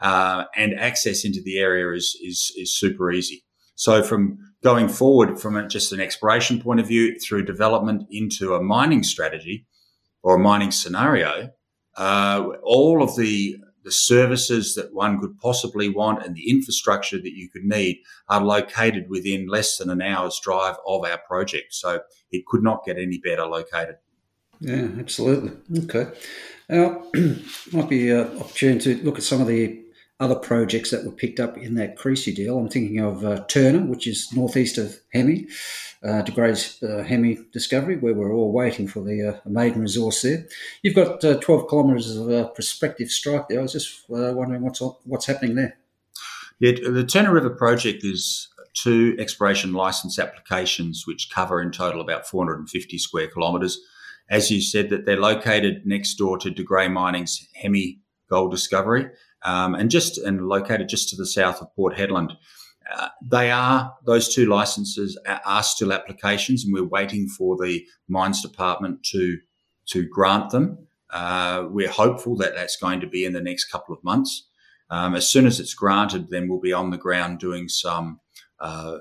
uh, 0.00 0.44
and 0.56 0.80
access 0.80 1.26
into 1.26 1.42
the 1.42 1.58
area 1.58 1.94
is, 1.94 2.16
is 2.22 2.52
is 2.56 2.74
super 2.74 3.12
easy. 3.12 3.44
So 3.74 4.02
from 4.02 4.38
going 4.64 4.88
forward, 4.88 5.38
from 5.38 5.68
just 5.68 5.92
an 5.92 6.00
exploration 6.00 6.58
point 6.58 6.80
of 6.80 6.88
view, 6.88 7.20
through 7.20 7.44
development 7.44 8.06
into 8.10 8.54
a 8.54 8.62
mining 8.62 9.02
strategy 9.02 9.66
or 10.22 10.36
a 10.36 10.38
mining 10.38 10.70
scenario, 10.70 11.50
uh, 11.98 12.48
all 12.62 13.02
of 13.02 13.14
the 13.16 13.58
the 13.84 13.92
services 13.92 14.74
that 14.74 14.94
one 14.94 15.20
could 15.20 15.38
possibly 15.38 15.88
want 15.88 16.24
and 16.24 16.34
the 16.34 16.50
infrastructure 16.50 17.18
that 17.18 17.34
you 17.34 17.48
could 17.48 17.64
need 17.64 18.00
are 18.28 18.44
located 18.44 19.08
within 19.08 19.46
less 19.46 19.76
than 19.76 19.90
an 19.90 20.02
hour's 20.02 20.38
drive 20.42 20.76
of 20.86 21.04
our 21.04 21.18
project. 21.18 21.74
So 21.74 22.00
it 22.30 22.46
could 22.46 22.62
not 22.62 22.84
get 22.84 22.98
any 22.98 23.18
better 23.18 23.44
located. 23.44 23.96
Yeah, 24.60 24.88
absolutely. 24.98 25.52
Okay. 25.84 26.10
Now, 26.68 27.04
might 27.72 27.88
be 27.88 28.10
an 28.10 28.38
opportunity 28.38 28.96
to 28.96 29.04
look 29.04 29.18
at 29.18 29.24
some 29.24 29.40
of 29.40 29.48
the 29.48 29.82
other 30.20 30.36
projects 30.36 30.92
that 30.92 31.04
were 31.04 31.10
picked 31.10 31.40
up 31.40 31.58
in 31.58 31.74
that 31.74 31.96
Creasy 31.96 32.32
deal. 32.32 32.56
I'm 32.56 32.68
thinking 32.68 33.00
of 33.00 33.24
uh, 33.24 33.44
Turner, 33.48 33.84
which 33.84 34.06
is 34.06 34.32
northeast 34.32 34.78
of 34.78 35.00
Hemi, 35.12 35.48
uh, 36.04 36.22
De 36.22 36.32
Grey's 36.32 36.82
uh, 36.82 37.02
Hemi 37.02 37.38
discovery, 37.52 37.96
where 37.96 38.14
we're 38.14 38.32
all 38.32 38.52
waiting 38.52 38.88
for 38.88 39.02
the 39.02 39.28
uh, 39.28 39.48
maiden 39.48 39.82
resource 39.82 40.22
there. 40.22 40.46
You've 40.82 40.94
got 40.94 41.24
uh, 41.24 41.38
12 41.38 41.68
kilometres 41.68 42.16
of 42.16 42.30
uh, 42.30 42.48
prospective 42.48 43.10
strike 43.10 43.48
there. 43.48 43.60
I 43.60 43.62
was 43.62 43.72
just 43.72 44.04
uh, 44.10 44.32
wondering 44.34 44.62
what's 44.62 44.80
what's 45.04 45.26
happening 45.26 45.54
there. 45.54 45.78
Yeah, 46.58 46.72
the 46.90 47.04
Turner 47.04 47.32
River 47.32 47.50
project 47.50 48.04
is 48.04 48.48
two 48.74 49.16
exploration 49.18 49.72
license 49.72 50.18
applications, 50.18 51.06
which 51.06 51.30
cover 51.30 51.60
in 51.60 51.72
total 51.72 52.00
about 52.00 52.26
450 52.26 52.98
square 52.98 53.28
kilometres 53.28 53.80
as 54.32 54.50
you 54.50 54.62
said, 54.62 54.88
that 54.88 55.04
they're 55.04 55.20
located 55.20 55.86
next 55.86 56.14
door 56.14 56.38
to 56.38 56.50
De 56.50 56.62
Grey 56.62 56.88
Mining's 56.88 57.46
Hemi 57.54 58.00
gold 58.30 58.50
discovery, 58.50 59.10
um, 59.44 59.74
and 59.74 59.90
just 59.90 60.16
and 60.16 60.48
located 60.48 60.88
just 60.88 61.10
to 61.10 61.16
the 61.16 61.26
south 61.26 61.60
of 61.60 61.74
Port 61.76 61.94
Hedland. 61.94 62.34
Uh, 62.94 63.08
they 63.22 63.50
are 63.50 63.94
those 64.04 64.32
two 64.32 64.46
licenses 64.46 65.18
are 65.44 65.62
still 65.62 65.92
applications, 65.92 66.64
and 66.64 66.72
we're 66.72 66.84
waiting 66.84 67.28
for 67.28 67.56
the 67.56 67.84
mines 68.08 68.42
department 68.42 69.02
to 69.04 69.38
to 69.86 70.06
grant 70.08 70.50
them. 70.50 70.86
Uh, 71.10 71.66
we're 71.68 71.90
hopeful 71.90 72.36
that 72.36 72.54
that's 72.54 72.76
going 72.76 73.00
to 73.00 73.06
be 73.06 73.24
in 73.24 73.32
the 73.32 73.40
next 73.40 73.66
couple 73.66 73.94
of 73.94 74.02
months. 74.02 74.48
Um, 74.90 75.14
as 75.14 75.28
soon 75.28 75.46
as 75.46 75.60
it's 75.60 75.74
granted, 75.74 76.30
then 76.30 76.48
we'll 76.48 76.60
be 76.60 76.72
on 76.72 76.90
the 76.90 76.98
ground 76.98 77.38
doing 77.38 77.68
some 77.68 78.20
uh, 78.60 78.98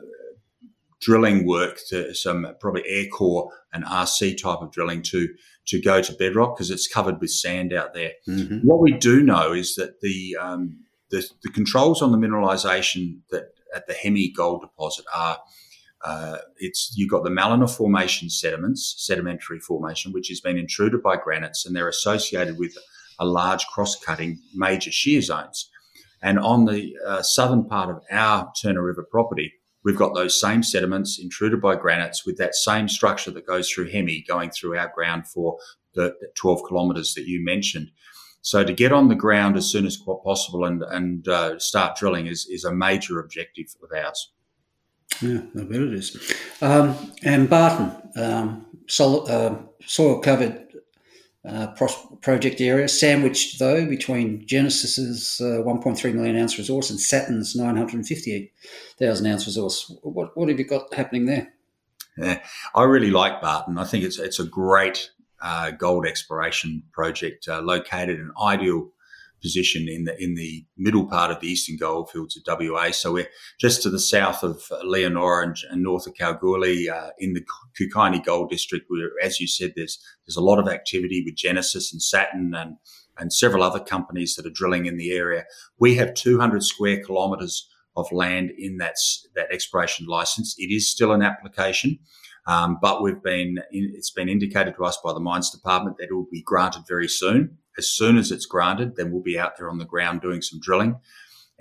drilling 1.02 1.46
work 1.46 1.80
to 1.90 2.14
some 2.14 2.48
probably 2.60 2.84
air 2.88 3.08
core 3.08 3.52
and 3.74 3.84
RC 3.86 4.42
type 4.42 4.60
of 4.62 4.72
drilling 4.72 5.02
to 5.04 5.28
to 5.68 5.82
go 5.82 6.02
to 6.02 6.14
bedrock 6.14 6.56
because 6.56 6.72
it's 6.72 6.88
covered 6.88 7.20
with 7.20 7.30
sand 7.30 7.74
out 7.74 7.94
there. 7.94 8.14
Mm-hmm. 8.28 8.60
What 8.60 8.82
we 8.82 8.94
do 8.94 9.22
know 9.22 9.54
is 9.54 9.76
that 9.76 10.02
the, 10.02 10.36
um, 10.40 10.80
the, 11.12 11.28
the 11.44 11.50
controls 11.50 12.02
on 12.02 12.12
the 12.12 12.18
mineralisation 12.18 13.20
that 13.30 13.54
at 13.74 13.88
the 13.88 13.94
Hemi 13.94 14.32
gold 14.32 14.62
deposit 14.62 15.06
are 15.16 15.40
uh, 16.04 16.38
it's 16.58 16.94
you've 16.96 17.12
got 17.12 17.24
the 17.24 17.30
Mallina 17.30 17.68
formation 17.68 18.30
sediments, 18.30 18.96
sedimentary 18.98 19.60
formation, 19.60 20.12
which 20.12 20.30
has 20.30 20.42
been 20.42 20.58
intruded 20.58 21.04
by 21.04 21.16
granites, 21.16 21.66
and 21.66 21.75
they're 21.75 21.88
associated 21.88 22.58
with 22.58 22.75
a 23.20 23.25
large 23.25 23.66
cross-cutting 23.68 24.40
major 24.56 24.92
shear 24.92 25.22
zones. 25.22 25.70
And 26.24 26.40
on 26.40 26.66
the 26.66 26.96
uh, 27.06 27.22
southern 27.22 27.66
part 27.66 27.90
of 27.90 28.01
our 28.12 28.51
Turner 28.60 28.84
River 28.84 29.06
property, 29.10 29.54
we've 29.84 29.98
got 29.98 30.16
those 30.16 30.40
same 30.40 30.63
sediments 30.63 31.20
intruded 31.20 31.62
by 31.62 31.75
granites 31.75 32.25
with 32.25 32.38
that 32.38 32.56
same 32.56 32.88
structure 32.88 33.32
that 33.32 33.48
goes 33.48 33.70
through 33.70 33.92
Hemi 33.92 34.24
going 34.28 34.50
through 34.50 34.78
our 34.78 34.92
ground 34.94 35.28
for 35.28 35.58
the 35.94 36.16
12 36.36 36.62
kilometres 36.68 37.13
that 37.16 37.28
you 37.28 37.44
mentioned. 37.44 37.92
So 38.42 38.64
to 38.64 38.74
get 38.74 38.92
on 38.92 39.08
the 39.08 39.16
ground 39.16 39.56
as 39.56 39.70
soon 39.70 39.86
as 39.86 39.98
possible 39.98 40.66
and, 40.66 40.82
and 40.84 41.28
uh, 41.28 41.60
start 41.60 41.98
drilling 41.98 42.28
is, 42.28 42.48
is 42.48 42.64
a 42.64 42.74
major 42.74 43.20
objective 43.20 43.76
of 43.84 43.92
ours. 43.96 44.32
Yeah, 45.22 45.42
I 45.60 45.64
bet 45.64 45.82
it 45.82 45.94
is. 45.94 46.34
Um, 46.62 46.96
and 47.24 47.50
Barton, 47.50 47.92
um, 48.16 48.66
sol- 48.88 49.30
uh, 49.30 49.56
soil 49.86 50.20
covered 50.20 50.68
uh, 51.48 51.68
project 52.22 52.62
area, 52.62 52.88
sandwiched 52.88 53.60
though 53.60 53.86
between 53.86 54.46
Genesis's 54.46 55.42
uh, 55.42 55.64
1.3 55.64 56.14
million 56.14 56.38
ounce 56.38 56.58
resource 56.58 56.90
and 56.90 57.00
Saturn's 57.00 57.56
958,000 57.56 59.26
ounce 59.28 59.46
resource. 59.48 59.92
What, 60.04 60.36
what 60.38 60.50
have 60.50 60.60
you 60.60 60.66
got 60.66 60.94
happening 60.94 61.26
there? 61.26 61.52
Yeah, 62.18 62.42
I 62.76 62.84
really 62.84 63.12
like 63.12 63.42
Barton. 63.42 63.78
I 63.78 63.86
think 63.86 64.04
it's 64.04 64.20
it's 64.20 64.40
a 64.40 64.44
great 64.44 65.12
uh, 65.42 65.72
gold 65.72 66.06
exploration 66.06 66.84
project 66.92 67.48
uh, 67.48 67.62
located 67.62 68.20
in 68.20 68.32
ideal 68.42 68.90
position 69.42 69.88
in 69.90 70.06
the 70.06 70.24
in 70.24 70.36
the 70.36 70.66
middle 70.78 71.08
part 71.08 71.32
of 71.32 71.40
the 71.40 71.48
eastern 71.48 71.76
goldfields 71.78 72.38
of 72.38 72.60
WA. 72.60 72.92
So 72.92 73.14
we're 73.14 73.30
just 73.60 73.82
to 73.84 73.90
the 73.90 74.00
south 74.00 74.44
of 74.44 74.64
Leonora 74.84 75.48
and, 75.48 75.58
and 75.70 75.84
north 75.84 76.08
of 76.08 76.14
Kalgoorlie 76.14 76.90
uh, 76.90 77.10
in 77.18 77.34
the 77.34 77.44
Kookynie 77.80 78.24
Gold 78.24 78.50
District. 78.50 78.86
Where, 78.88 79.10
as 79.22 79.40
you 79.40 79.48
said, 79.48 79.74
there's 79.76 80.00
there's 80.26 80.38
a 80.38 80.42
lot 80.42 80.60
of 80.60 80.68
activity 80.68 81.24
with 81.26 81.36
Genesis 81.36 81.92
and 81.92 82.02
Saturn 82.02 82.54
and 82.56 82.78
and 83.18 83.34
several 83.34 83.64
other 83.64 83.80
companies 83.80 84.36
that 84.36 84.46
are 84.46 84.52
drilling 84.52 84.86
in 84.86 84.98
the 84.98 85.12
area. 85.12 85.46
We 85.78 85.96
have 85.96 86.14
200 86.14 86.64
square 86.64 87.04
kilometres 87.04 87.68
of 87.96 88.12
land 88.12 88.52
in 88.58 88.78
that 88.78 88.96
that 89.36 89.52
exploration 89.52 90.06
license. 90.08 90.56
It 90.58 90.74
is 90.74 90.90
still 90.90 91.12
an 91.12 91.22
application. 91.22 92.00
Um, 92.48 92.80
but 92.82 93.04
we've 93.04 93.22
been, 93.22 93.60
it's 93.72 94.12
been 94.12 94.28
indicated 94.28 94.76
to 94.76 94.86
us 94.86 94.98
by 95.04 95.14
the 95.14 95.20
mines 95.20 95.52
department 95.52 95.98
that 95.98 96.10
it 96.10 96.14
will 96.14 96.28
be 96.32 96.42
granted 96.42 96.84
very 96.88 97.08
soon 97.08 97.60
as 97.78 97.92
soon 97.92 98.18
as 98.18 98.32
it's 98.32 98.46
granted, 98.46 98.96
then 98.96 99.12
we'll 99.12 99.22
be 99.22 99.40
out 99.40 99.58
there 99.58 99.70
on 99.70 99.78
the 99.78 99.86
ground 99.86 100.22
doing 100.22 100.42
some 100.42 100.60
drilling. 100.60 101.00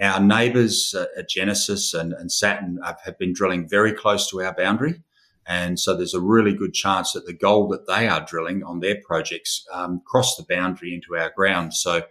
Our 0.01 0.21
neighbours 0.21 0.95
uh, 0.97 1.07
at 1.17 1.29
Genesis 1.29 1.93
and, 1.95 2.13
and 2.13 2.33
Saturn 2.33 2.79
have, 2.85 3.19
been 3.19 3.35
drilling 3.35 3.69
very 3.69 3.93
close 3.93 4.29
to 4.31 4.41
our 4.43 4.55
boundary. 4.55 5.03
And 5.47 5.79
so 5.79 5.97
there's 5.97 6.15
a 6.15 6.21
really 6.21 6.55
good 6.55 6.75
chance 6.75 7.13
that 7.13 7.27
the 7.27 7.33
gold 7.33 7.73
that 7.73 7.87
they 7.87 8.09
are 8.09 8.25
drilling 8.25 8.63
on 8.63 8.81
their 8.81 8.97
projects 9.05 9.65
um, 9.73 10.01
cross 10.07 10.37
the 10.37 10.45
boundary 10.49 10.95
into 10.95 11.17
our 11.17 11.31
ground. 11.31 11.75
So 11.75 12.05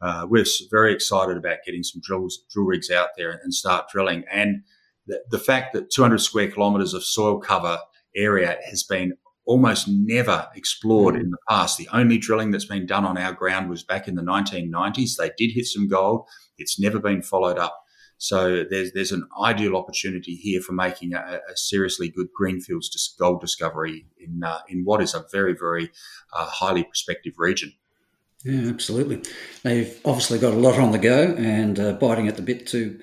uh, 0.00 0.26
we're 0.28 0.46
very 0.70 0.92
excited 0.92 1.36
about 1.36 1.58
getting 1.64 1.82
some 1.82 2.00
drills, 2.02 2.40
drill 2.50 2.66
rigs 2.66 2.90
out 2.90 3.10
there 3.16 3.40
and 3.42 3.52
start 3.54 3.88
drilling. 3.90 4.24
And 4.30 4.62
the, 5.06 5.22
the 5.30 5.38
fact 5.38 5.74
that 5.74 5.90
200 5.90 6.18
square 6.18 6.50
kilometres 6.50 6.94
of 6.94 7.04
soil 7.04 7.38
cover 7.38 7.78
area 8.16 8.56
has 8.68 8.82
been 8.82 9.14
almost 9.44 9.88
never 9.88 10.46
explored 10.54 11.14
mm. 11.14 11.20
in 11.20 11.30
the 11.30 11.38
past. 11.48 11.78
The 11.78 11.88
only 11.92 12.18
drilling 12.18 12.50
that's 12.50 12.66
been 12.66 12.86
done 12.86 13.04
on 13.04 13.16
our 13.16 13.32
ground 13.32 13.70
was 13.70 13.82
back 13.82 14.06
in 14.06 14.14
the 14.14 14.22
1990s. 14.22 15.16
They 15.16 15.30
did 15.36 15.52
hit 15.52 15.66
some 15.66 15.88
gold. 15.88 16.28
It's 16.58 16.78
never 16.78 16.98
been 16.98 17.22
followed 17.22 17.58
up. 17.58 17.82
So 18.18 18.64
there's 18.68 18.92
there's 18.92 19.12
an 19.12 19.26
ideal 19.40 19.76
opportunity 19.76 20.34
here 20.34 20.60
for 20.60 20.72
making 20.72 21.14
a, 21.14 21.40
a 21.50 21.56
seriously 21.56 22.08
good 22.08 22.26
greenfields 22.34 23.14
gold 23.18 23.40
discovery 23.40 24.06
in 24.18 24.42
uh, 24.42 24.58
in 24.68 24.84
what 24.84 25.00
is 25.00 25.14
a 25.14 25.24
very 25.30 25.54
very 25.54 25.90
uh, 26.32 26.46
highly 26.46 26.82
prospective 26.82 27.34
region. 27.38 27.72
Yeah, 28.44 28.68
absolutely. 28.68 29.22
They've 29.62 30.00
obviously 30.04 30.38
got 30.38 30.52
a 30.52 30.56
lot 30.56 30.78
on 30.78 30.92
the 30.92 30.98
go 30.98 31.34
and 31.38 31.78
uh, 31.78 31.92
biting 31.94 32.28
at 32.28 32.36
the 32.36 32.42
bit 32.42 32.66
to 32.68 32.98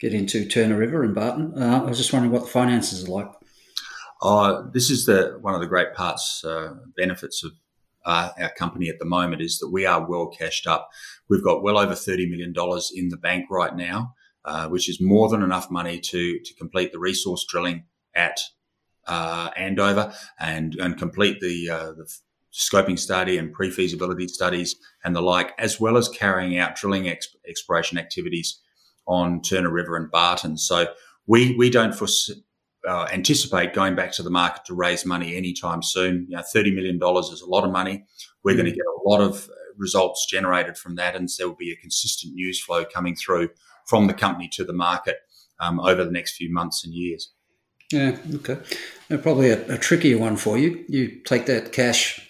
get 0.00 0.14
into 0.14 0.46
Turner 0.46 0.76
River 0.76 1.04
and 1.04 1.14
Barton. 1.14 1.54
Uh, 1.56 1.82
I 1.84 1.88
was 1.88 1.98
just 1.98 2.12
wondering 2.12 2.32
what 2.32 2.42
the 2.42 2.48
finances 2.48 3.04
are 3.04 3.12
like. 3.12 3.30
Uh, 4.22 4.62
this 4.72 4.88
is 4.88 5.04
the 5.04 5.36
one 5.40 5.54
of 5.54 5.60
the 5.60 5.66
great 5.66 5.94
parts, 5.94 6.44
uh, 6.44 6.74
benefits 6.96 7.42
of 7.42 7.52
uh, 8.04 8.30
our 8.38 8.50
company 8.50 8.88
at 8.88 8.98
the 9.00 9.04
moment 9.04 9.42
is 9.42 9.58
that 9.58 9.70
we 9.70 9.84
are 9.84 10.08
well 10.08 10.28
cashed 10.28 10.66
up. 10.66 10.90
We've 11.28 11.42
got 11.42 11.62
well 11.62 11.78
over 11.78 11.92
$30 11.92 12.30
million 12.30 12.54
in 12.94 13.08
the 13.08 13.16
bank 13.16 13.46
right 13.50 13.74
now, 13.74 14.14
uh, 14.44 14.68
which 14.68 14.88
is 14.88 15.00
more 15.00 15.28
than 15.28 15.42
enough 15.42 15.70
money 15.70 15.98
to, 16.00 16.38
to 16.38 16.54
complete 16.54 16.92
the 16.92 16.98
resource 16.98 17.44
drilling 17.48 17.84
at 18.14 18.40
uh, 19.06 19.50
Andover 19.56 20.12
and, 20.38 20.74
and 20.76 20.96
complete 20.98 21.40
the, 21.40 21.70
uh, 21.70 21.92
the 21.92 22.12
scoping 22.52 22.98
study 22.98 23.38
and 23.38 23.52
pre-feasibility 23.52 24.28
studies 24.28 24.76
and 25.04 25.16
the 25.16 25.22
like, 25.22 25.52
as 25.58 25.80
well 25.80 25.96
as 25.96 26.08
carrying 26.08 26.58
out 26.58 26.76
drilling 26.76 27.04
exp- 27.04 27.36
exploration 27.48 27.98
activities 27.98 28.60
on 29.06 29.40
Turner 29.42 29.70
River 29.70 29.96
and 29.96 30.10
Barton. 30.10 30.56
So 30.58 30.86
we, 31.26 31.56
we 31.56 31.70
don't 31.70 31.94
foresee, 31.94 32.44
uh, 32.86 33.08
anticipate 33.12 33.74
going 33.74 33.94
back 33.94 34.12
to 34.12 34.22
the 34.22 34.30
market 34.30 34.64
to 34.66 34.74
raise 34.74 35.04
money 35.04 35.36
anytime 35.36 35.82
soon. 35.82 36.26
You 36.28 36.36
know, 36.36 36.42
$30 36.54 36.74
million 36.74 36.96
is 36.96 37.40
a 37.40 37.48
lot 37.48 37.64
of 37.64 37.70
money. 37.70 38.04
We're 38.44 38.52
mm. 38.52 38.56
going 38.56 38.66
to 38.66 38.72
get 38.72 38.84
a 38.84 39.08
lot 39.08 39.20
of 39.20 39.48
results 39.76 40.26
generated 40.28 40.76
from 40.76 40.96
that, 40.96 41.16
and 41.16 41.28
there 41.38 41.48
will 41.48 41.56
be 41.56 41.72
a 41.72 41.76
consistent 41.76 42.34
news 42.34 42.60
flow 42.62 42.84
coming 42.84 43.14
through 43.14 43.50
from 43.86 44.06
the 44.06 44.14
company 44.14 44.48
to 44.52 44.64
the 44.64 44.72
market 44.72 45.18
um, 45.60 45.80
over 45.80 46.04
the 46.04 46.10
next 46.10 46.36
few 46.36 46.52
months 46.52 46.84
and 46.84 46.94
years. 46.94 47.32
Yeah, 47.90 48.16
okay. 48.36 48.58
And 49.10 49.22
probably 49.22 49.50
a, 49.50 49.74
a, 49.74 49.78
trickier 49.78 50.16
one 50.18 50.36
for 50.36 50.56
you. 50.56 50.82
You 50.88 51.20
take 51.24 51.44
that 51.46 51.72
cash, 51.72 52.26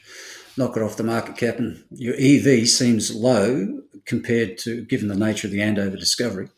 knock 0.57 0.77
it 0.77 0.83
off 0.83 0.97
the 0.97 1.05
market 1.05 1.37
cap, 1.37 1.59
and 1.59 1.85
your 1.91 2.15
EV 2.19 2.69
seems 2.69 3.15
low 3.15 3.83
compared 4.05 4.59
to, 4.59 4.85
given 4.85 5.09
the 5.09 5.15
nature 5.15 5.47
of 5.47 5.53
the 5.53 5.63
Andover 5.63 5.97
discovery, 5.97 6.49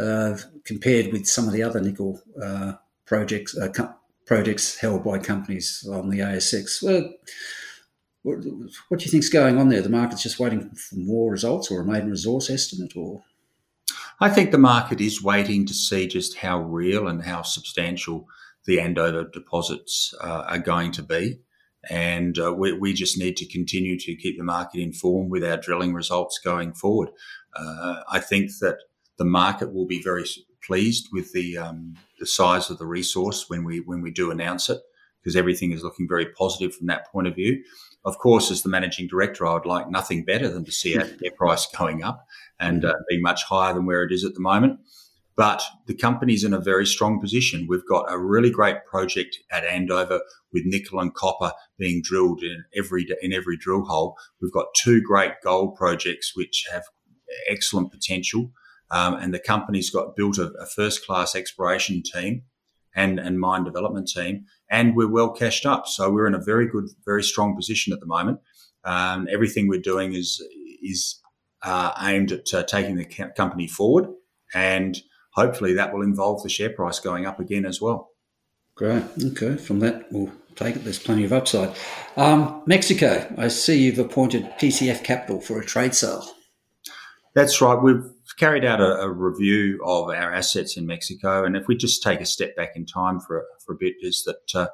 uh, 0.00 0.36
compared 0.64 1.12
with 1.12 1.26
some 1.26 1.48
of 1.48 1.52
the 1.52 1.62
other 1.62 1.80
nickel 1.80 2.20
uh, 2.40 2.74
projects 3.06 3.56
uh, 3.56 3.68
co- 3.68 3.94
projects 4.26 4.78
held 4.78 5.04
by 5.04 5.18
companies 5.18 5.88
on 5.90 6.10
the 6.10 6.18
ASX. 6.18 6.82
Well, 6.82 7.14
what, 8.22 8.42
do 8.42 9.04
you 9.04 9.10
think's 9.10 9.28
going 9.28 9.56
on 9.56 9.68
there? 9.68 9.82
The 9.82 9.88
market's 9.88 10.24
just 10.24 10.40
waiting 10.40 10.68
for 10.74 10.96
more 10.96 11.30
results 11.30 11.70
or 11.70 11.80
a 11.80 11.86
maiden 11.86 12.10
resource 12.10 12.50
estimate, 12.50 12.96
or 12.96 13.22
I 14.18 14.30
think 14.30 14.50
the 14.50 14.58
market 14.58 15.00
is 15.00 15.22
waiting 15.22 15.64
to 15.66 15.74
see 15.74 16.08
just 16.08 16.38
how 16.38 16.60
real 16.60 17.06
and 17.06 17.22
how 17.22 17.42
substantial 17.42 18.26
the 18.64 18.80
Andover 18.80 19.30
deposits 19.32 20.12
uh, 20.20 20.44
are 20.48 20.58
going 20.58 20.90
to 20.92 21.02
be. 21.02 21.38
And 21.88 22.36
uh, 22.36 22.52
we, 22.52 22.72
we, 22.72 22.94
just 22.94 23.16
need 23.16 23.36
to 23.36 23.46
continue 23.46 23.96
to 23.96 24.16
keep 24.16 24.36
the 24.36 24.42
market 24.42 24.80
informed 24.80 25.30
with 25.30 25.44
our 25.44 25.56
drilling 25.56 25.94
results 25.94 26.40
going 26.42 26.72
forward. 26.72 27.10
Uh, 27.54 28.00
I 28.10 28.18
think 28.18 28.50
that 28.60 28.78
the 29.18 29.24
market 29.24 29.72
will 29.72 29.86
be 29.86 30.02
very 30.02 30.26
pleased 30.66 31.08
with 31.12 31.32
the 31.32 31.56
um, 31.56 31.94
the 32.18 32.26
size 32.26 32.70
of 32.70 32.78
the 32.78 32.86
resource 32.86 33.46
when 33.48 33.64
we 33.64 33.80
when 33.80 34.02
we 34.02 34.10
do 34.10 34.30
announce 34.30 34.68
it 34.68 34.80
because 35.20 35.36
everything 35.36 35.72
is 35.72 35.82
looking 35.82 36.06
very 36.08 36.26
positive 36.26 36.74
from 36.74 36.86
that 36.86 37.10
point 37.10 37.26
of 37.26 37.34
view. 37.34 37.62
Of 38.04 38.18
course, 38.18 38.52
as 38.52 38.62
the 38.62 38.68
managing 38.68 39.08
director, 39.08 39.44
I 39.44 39.54
would 39.54 39.66
like 39.66 39.90
nothing 39.90 40.24
better 40.24 40.48
than 40.48 40.64
to 40.64 40.70
see 40.70 40.96
our 40.96 41.04
share 41.04 41.32
price 41.36 41.66
going 41.76 42.04
up 42.04 42.24
and 42.60 42.84
uh, 42.84 42.94
being 43.08 43.22
much 43.22 43.42
higher 43.42 43.74
than 43.74 43.86
where 43.86 44.04
it 44.04 44.12
is 44.12 44.24
at 44.24 44.34
the 44.34 44.40
moment. 44.40 44.78
But 45.36 45.62
the 45.86 45.94
company's 45.94 46.44
in 46.44 46.54
a 46.54 46.60
very 46.60 46.86
strong 46.86 47.20
position. 47.20 47.66
We've 47.68 47.86
got 47.86 48.06
a 48.08 48.18
really 48.18 48.50
great 48.50 48.86
project 48.86 49.38
at 49.50 49.64
Andover 49.64 50.20
with 50.52 50.62
nickel 50.64 51.00
and 51.00 51.12
copper 51.12 51.52
being 51.76 52.00
drilled 52.02 52.42
in 52.42 52.64
every 52.78 53.06
in 53.20 53.32
every 53.32 53.56
drill 53.56 53.84
hole. 53.84 54.16
We've 54.40 54.52
got 54.52 54.66
two 54.76 55.02
great 55.02 55.32
gold 55.42 55.74
projects 55.74 56.32
which 56.34 56.64
have 56.72 56.84
excellent 57.48 57.92
potential. 57.92 58.52
Um, 58.90 59.14
and 59.14 59.34
the 59.34 59.38
company's 59.38 59.90
got 59.90 60.14
built 60.14 60.38
a, 60.38 60.52
a 60.60 60.66
first 60.66 61.04
class 61.04 61.34
exploration 61.34 62.02
team 62.02 62.42
and, 62.94 63.18
and 63.18 63.38
mine 63.38 63.64
development 63.64 64.08
team, 64.08 64.46
and 64.70 64.96
we're 64.96 65.08
well 65.08 65.30
cashed 65.30 65.66
up. 65.66 65.86
So 65.86 66.10
we're 66.10 66.26
in 66.26 66.34
a 66.34 66.42
very 66.42 66.68
good, 66.68 66.86
very 67.04 67.22
strong 67.22 67.54
position 67.54 67.92
at 67.92 68.00
the 68.00 68.06
moment. 68.06 68.40
Um, 68.84 69.28
everything 69.30 69.68
we're 69.68 69.80
doing 69.80 70.14
is 70.14 70.42
is 70.82 71.20
uh, 71.62 71.92
aimed 72.00 72.32
at 72.32 72.54
uh, 72.54 72.62
taking 72.62 72.96
the 72.96 73.04
company 73.36 73.66
forward, 73.66 74.06
and 74.54 74.96
hopefully 75.32 75.74
that 75.74 75.92
will 75.92 76.02
involve 76.02 76.42
the 76.42 76.48
share 76.48 76.70
price 76.70 77.00
going 77.00 77.26
up 77.26 77.40
again 77.40 77.66
as 77.66 77.80
well. 77.80 78.10
Great. 78.76 79.04
Okay. 79.32 79.56
From 79.56 79.80
that, 79.80 80.10
we'll 80.12 80.32
take 80.54 80.76
it. 80.76 80.84
There's 80.84 80.98
plenty 80.98 81.24
of 81.24 81.32
upside. 81.32 81.74
Um, 82.16 82.62
Mexico. 82.66 83.32
I 83.36 83.48
see 83.48 83.82
you've 83.84 83.98
appointed 83.98 84.44
PCF 84.60 85.02
Capital 85.02 85.40
for 85.40 85.60
a 85.60 85.64
trade 85.64 85.94
sale. 85.94 86.24
That's 87.34 87.60
right. 87.60 87.80
We've 87.80 88.04
carried 88.36 88.64
out 88.64 88.80
a, 88.80 89.00
a, 89.00 89.10
review 89.10 89.80
of 89.84 90.08
our 90.08 90.32
assets 90.32 90.76
in 90.76 90.86
Mexico. 90.86 91.44
And 91.44 91.56
if 91.56 91.66
we 91.66 91.76
just 91.76 92.02
take 92.02 92.20
a 92.20 92.26
step 92.26 92.54
back 92.54 92.72
in 92.76 92.84
time 92.84 93.18
for, 93.20 93.46
for 93.64 93.72
a 93.72 93.78
bit, 93.78 93.94
is 94.00 94.24
that 94.24 94.54
uh, 94.54 94.68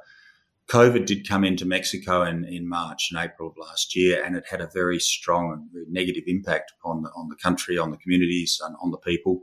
COVID 0.69 1.07
did 1.07 1.29
come 1.29 1.45
into 1.45 1.65
Mexico 1.65 2.23
in, 2.23 2.45
in 2.45 2.69
March 2.69 3.11
and 3.11 3.23
April 3.23 3.51
of 3.51 3.57
last 3.57 3.95
year, 3.95 4.23
and 4.25 4.37
it 4.37 4.45
had 4.51 4.61
a 4.61 4.71
very 4.73 4.99
strong 4.99 5.53
and 5.53 5.93
negative 5.93 6.25
impact 6.27 6.73
on 6.85 7.03
the, 7.03 7.11
on 7.11 7.29
the 7.29 7.37
country, 7.37 7.79
on 7.79 7.91
the 7.91 7.99
communities, 7.99 8.61
and 8.65 8.75
on 8.83 8.91
the 8.91 8.99
people, 8.99 9.43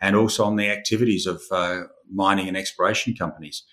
and 0.00 0.14
also 0.16 0.44
on 0.44 0.56
the 0.56 0.70
activities 0.70 1.26
of 1.26 1.42
uh, 1.50 1.82
mining 2.12 2.48
and 2.48 2.56
exploration 2.56 3.14
companies. 3.14 3.64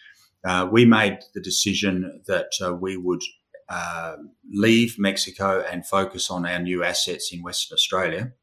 Uh, 0.44 0.68
we 0.72 0.86
made 0.86 1.20
the 1.34 1.42
decision 1.42 2.22
that 2.28 2.52
uh, 2.64 2.74
we 2.74 2.98
would 2.98 3.22
uh, 3.70 4.16
leave 4.52 4.96
Mexico 4.98 5.64
and 5.70 5.86
focus 5.86 6.30
on 6.30 6.46
our 6.46 6.60
new 6.60 6.84
assets 6.84 7.32
in 7.32 7.42
Western 7.44 7.76
Australia 7.76 8.34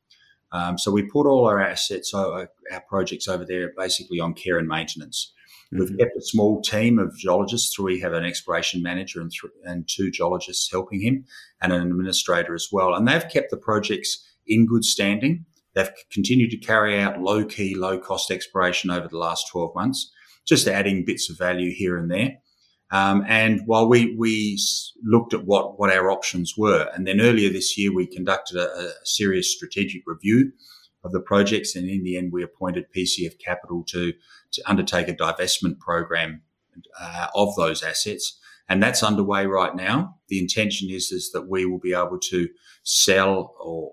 um, 0.53 0.79
so 0.79 0.91
we 0.91 1.03
put 1.03 1.27
all 1.27 1.47
our 1.47 1.61
assets, 1.61 2.15
our, 2.15 2.49
our 2.73 2.83
projects 2.89 3.29
over 3.29 3.45
there, 3.45 3.73
basically 3.77 4.21
on 4.21 4.35
care 4.35 4.59
and 4.59 4.69
maintenance. 4.69 5.33
Mm-hmm. 5.73 5.81
We've 5.81 5.99
kept 5.99 6.17
a 6.17 6.23
small 6.23 6.63
team 6.63 6.99
of 6.99 7.17
geologists. 7.17 7.79
We 7.79 8.01
have 8.01 8.15
an 8.15 8.25
exploration 8.25 8.83
manager 8.83 9.21
and, 9.21 9.31
th- 9.31 9.53
and 9.65 9.87
two 9.87 10.11
geologists 10.11 10.71
helping 10.71 11.03
him, 11.03 11.25
and 11.61 11.73
an 11.73 11.83
administrator 11.83 12.55
as 12.55 12.69
well. 12.73 12.95
And 12.95 13.07
they've 13.07 13.29
kept 13.29 13.51
the 13.51 13.57
projects 13.57 14.25
in 14.47 14.67
good 14.67 14.85
standing. 14.85 15.45
They've 15.75 15.91
continued 16.11 16.51
to 16.51 16.57
carry 16.57 16.99
out 16.99 17.21
low 17.21 17.45
key, 17.45 17.75
low 17.75 17.99
cost 17.99 18.31
exploration 18.31 18.91
over 18.91 19.09
the 19.09 19.19
last 19.19 19.49
12 19.53 19.75
months, 19.75 20.11
just 20.47 20.67
adding 20.67 21.05
bits 21.05 21.29
of 21.29 21.37
value 21.37 21.73
here 21.75 21.99
and 21.99 22.11
there. 22.11 22.39
Um, 22.91 23.25
and 23.29 23.61
while 23.67 23.89
we, 23.89 24.15
we 24.17 24.59
looked 25.03 25.35
at 25.35 25.45
what, 25.45 25.79
what 25.79 25.91
our 25.91 26.11
options 26.11 26.57
were, 26.57 26.91
and 26.95 27.07
then 27.07 27.21
earlier 27.21 27.51
this 27.51 27.77
year 27.77 27.95
we 27.95 28.07
conducted 28.07 28.57
a, 28.57 28.69
a 28.87 28.93
serious 29.05 29.55
strategic 29.55 30.03
review 30.07 30.53
of 31.05 31.13
the 31.13 31.21
projects, 31.21 31.77
and 31.77 31.89
in 31.89 32.03
the 32.03 32.17
end 32.17 32.33
we 32.33 32.43
appointed 32.43 32.93
PCF 32.97 33.39
Capital 33.39 33.85
to, 33.89 34.13
to 34.53 34.63
undertake 34.67 35.09
a 35.09 35.15
divestment 35.15 35.79
program 35.79 36.43
uh, 36.99 37.29
of 37.35 37.55
those 37.57 37.83
assets, 37.83 38.39
and 38.69 38.83
that's 38.83 39.03
underway 39.03 39.47
right 39.47 39.75
now. 39.75 40.17
The 40.29 40.39
intention 40.39 40.89
is 40.91 41.13
is 41.13 41.33
that 41.33 41.49
we 41.49 41.65
will 41.65 41.79
be 41.79 41.95
able 41.95 42.19
to 42.31 42.49
sell 42.83 43.55
or, 43.61 43.93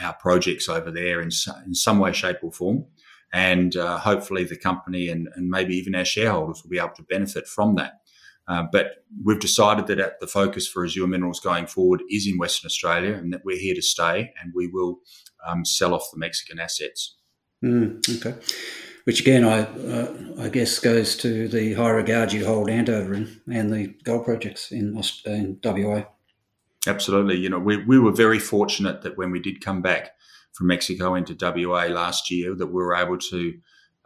our 0.00 0.14
projects 0.14 0.68
over 0.68 0.90
there 0.90 1.20
in, 1.20 1.30
in 1.64 1.74
some 1.74 1.98
way, 1.98 2.12
shape, 2.12 2.38
or 2.42 2.52
form. 2.52 2.84
And 3.32 3.76
uh, 3.76 3.98
hopefully, 3.98 4.44
the 4.44 4.56
company 4.56 5.08
and, 5.08 5.28
and 5.34 5.48
maybe 5.48 5.76
even 5.76 5.94
our 5.94 6.04
shareholders 6.04 6.62
will 6.62 6.70
be 6.70 6.78
able 6.78 6.94
to 6.96 7.02
benefit 7.02 7.48
from 7.48 7.74
that. 7.76 8.00
Uh, 8.46 8.64
but 8.70 9.04
we've 9.24 9.40
decided 9.40 9.86
that 9.86 10.20
the 10.20 10.26
focus 10.26 10.66
for 10.68 10.84
Azure 10.84 11.06
Minerals 11.06 11.40
going 11.40 11.66
forward 11.66 12.02
is 12.10 12.26
in 12.26 12.38
Western 12.38 12.66
Australia 12.66 13.14
and 13.14 13.32
that 13.32 13.44
we're 13.44 13.58
here 13.58 13.74
to 13.74 13.82
stay 13.82 14.32
and 14.40 14.52
we 14.54 14.66
will 14.66 15.00
um, 15.46 15.64
sell 15.64 15.94
off 15.94 16.10
the 16.12 16.18
Mexican 16.18 16.58
assets. 16.58 17.16
Mm, 17.64 18.06
okay. 18.18 18.38
Which 19.04 19.20
again, 19.20 19.44
I 19.44 19.60
uh, 19.60 20.14
I 20.38 20.48
guess 20.48 20.78
goes 20.78 21.16
to 21.18 21.46
the 21.48 21.74
high 21.74 21.90
regard 21.90 22.32
you 22.32 22.46
hold 22.46 22.70
Andover 22.70 23.14
in, 23.14 23.40
and 23.50 23.72
the 23.72 23.94
gold 24.04 24.24
projects 24.24 24.72
in, 24.72 25.00
in 25.26 25.58
WA. 25.62 26.04
Absolutely. 26.86 27.36
You 27.36 27.50
know, 27.50 27.58
we, 27.58 27.78
we 27.84 27.98
were 27.98 28.12
very 28.12 28.38
fortunate 28.38 29.02
that 29.02 29.16
when 29.16 29.30
we 29.30 29.40
did 29.40 29.64
come 29.64 29.82
back 29.82 30.12
from 30.52 30.68
Mexico 30.68 31.14
into 31.14 31.36
WA 31.38 31.86
last 31.86 32.30
year, 32.30 32.54
that 32.54 32.66
we 32.66 32.74
were 32.74 32.94
able 32.94 33.18
to 33.18 33.54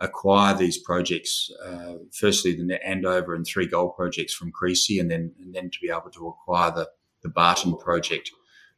acquire 0.01 0.55
these 0.55 0.79
projects. 0.79 1.51
Uh, 1.65 1.95
firstly, 2.13 2.55
the 2.55 2.87
Andover 2.87 3.35
and 3.35 3.47
three 3.47 3.67
gold 3.67 3.97
projects 3.97 4.35
from 4.35 4.53
Creasy, 4.53 4.99
and 4.99 5.11
then 5.11 5.33
and 5.41 5.55
then 5.55 5.71
to 5.71 5.79
be 5.81 5.91
able 5.91 6.11
to 6.13 6.29
acquire 6.29 6.71
the 6.71 6.89
the 7.23 7.29
Barton 7.29 7.77
project 7.77 8.31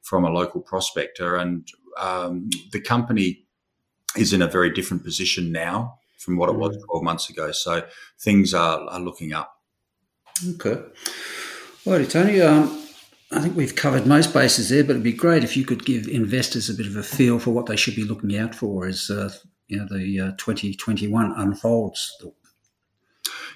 from 0.03 0.25
a 0.25 0.31
local 0.31 0.61
prospector. 0.61 1.37
And 1.37 1.69
um, 1.99 2.49
the 2.73 2.81
company 2.81 3.45
is 4.17 4.33
in 4.33 4.43
a 4.43 4.47
very 4.47 4.71
different 4.71 5.05
position 5.05 5.53
now 5.53 5.99
from 6.19 6.37
what 6.37 6.49
it 6.49 6.57
was 6.57 6.77
mm. 6.77 6.85
12 6.91 7.05
months 7.05 7.31
ago. 7.31 7.53
So 7.53 7.87
things 8.19 8.55
are, 8.55 8.81
are 8.89 9.01
looking 9.01 9.33
up. 9.33 9.55
Okay. 10.55 10.83
Righty, 11.87 12.07
Tony. 12.07 12.41
Um, 12.41 12.85
I 13.33 13.41
think 13.41 13.57
we've 13.57 13.77
covered 13.77 14.07
most 14.07 14.35
bases 14.35 14.71
there, 14.71 14.83
but 14.83 14.91
it'd 14.91 15.03
be 15.03 15.13
great 15.13 15.45
if 15.45 15.57
you 15.57 15.65
could 15.65 15.85
give 15.85 16.09
investors 16.09 16.69
a 16.69 16.75
bit 16.75 16.87
of 16.87 16.97
a 16.97 17.03
feel 17.03 17.39
for 17.39 17.53
what 17.53 17.67
they 17.67 17.77
should 17.77 17.95
be 17.95 18.05
looking 18.05 18.37
out 18.37 18.55
for 18.55 18.87
as 18.87 19.09
uh, 19.09 19.33
you 19.71 19.79
know 19.79 19.87
the 19.87 20.21
uh, 20.21 20.31
2021 20.37 21.33
unfolds. 21.37 22.17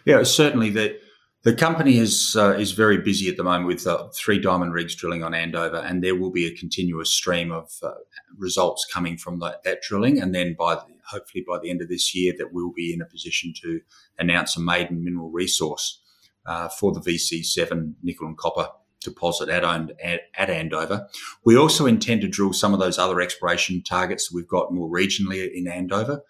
Yeah, 0.04 0.22
certainly 0.22 0.70
the 0.70 0.98
the 1.42 1.54
company 1.54 1.98
is 1.98 2.36
uh, 2.36 2.52
is 2.52 2.72
very 2.72 2.98
busy 2.98 3.28
at 3.28 3.36
the 3.36 3.42
moment 3.42 3.66
with 3.66 3.86
uh, 3.86 4.08
three 4.14 4.38
diamond 4.38 4.72
rigs 4.72 4.94
drilling 4.94 5.24
on 5.24 5.34
Andover, 5.34 5.78
and 5.78 6.02
there 6.02 6.14
will 6.14 6.30
be 6.30 6.46
a 6.46 6.54
continuous 6.54 7.10
stream 7.10 7.50
of 7.50 7.70
uh, 7.82 7.90
results 8.38 8.86
coming 8.90 9.16
from 9.18 9.40
that, 9.40 9.62
that 9.64 9.82
drilling. 9.82 10.20
And 10.20 10.34
then 10.34 10.54
by 10.58 10.76
the, 10.76 10.84
hopefully 11.10 11.44
by 11.46 11.58
the 11.58 11.68
end 11.68 11.82
of 11.82 11.88
this 11.88 12.14
year, 12.14 12.32
that 12.38 12.52
we'll 12.52 12.72
be 12.72 12.94
in 12.94 13.02
a 13.02 13.06
position 13.06 13.52
to 13.62 13.80
announce 14.18 14.56
a 14.56 14.60
maiden 14.60 15.04
mineral 15.04 15.30
resource 15.30 16.00
uh, 16.46 16.68
for 16.68 16.92
the 16.92 17.00
VC7 17.00 17.94
nickel 18.02 18.28
and 18.28 18.38
copper 18.38 18.68
deposit 19.04 19.48
at, 19.48 19.64
at, 19.64 20.20
at 20.36 20.50
Andover. 20.50 21.06
We 21.44 21.56
also 21.56 21.86
intend 21.86 22.22
to 22.22 22.28
drill 22.28 22.52
some 22.52 22.74
of 22.74 22.80
those 22.80 22.98
other 22.98 23.20
exploration 23.20 23.82
targets 23.82 24.32
we've 24.32 24.48
got 24.48 24.72
more 24.72 24.88
regionally 24.88 25.48
in 25.52 25.68
Andover. 25.68 26.22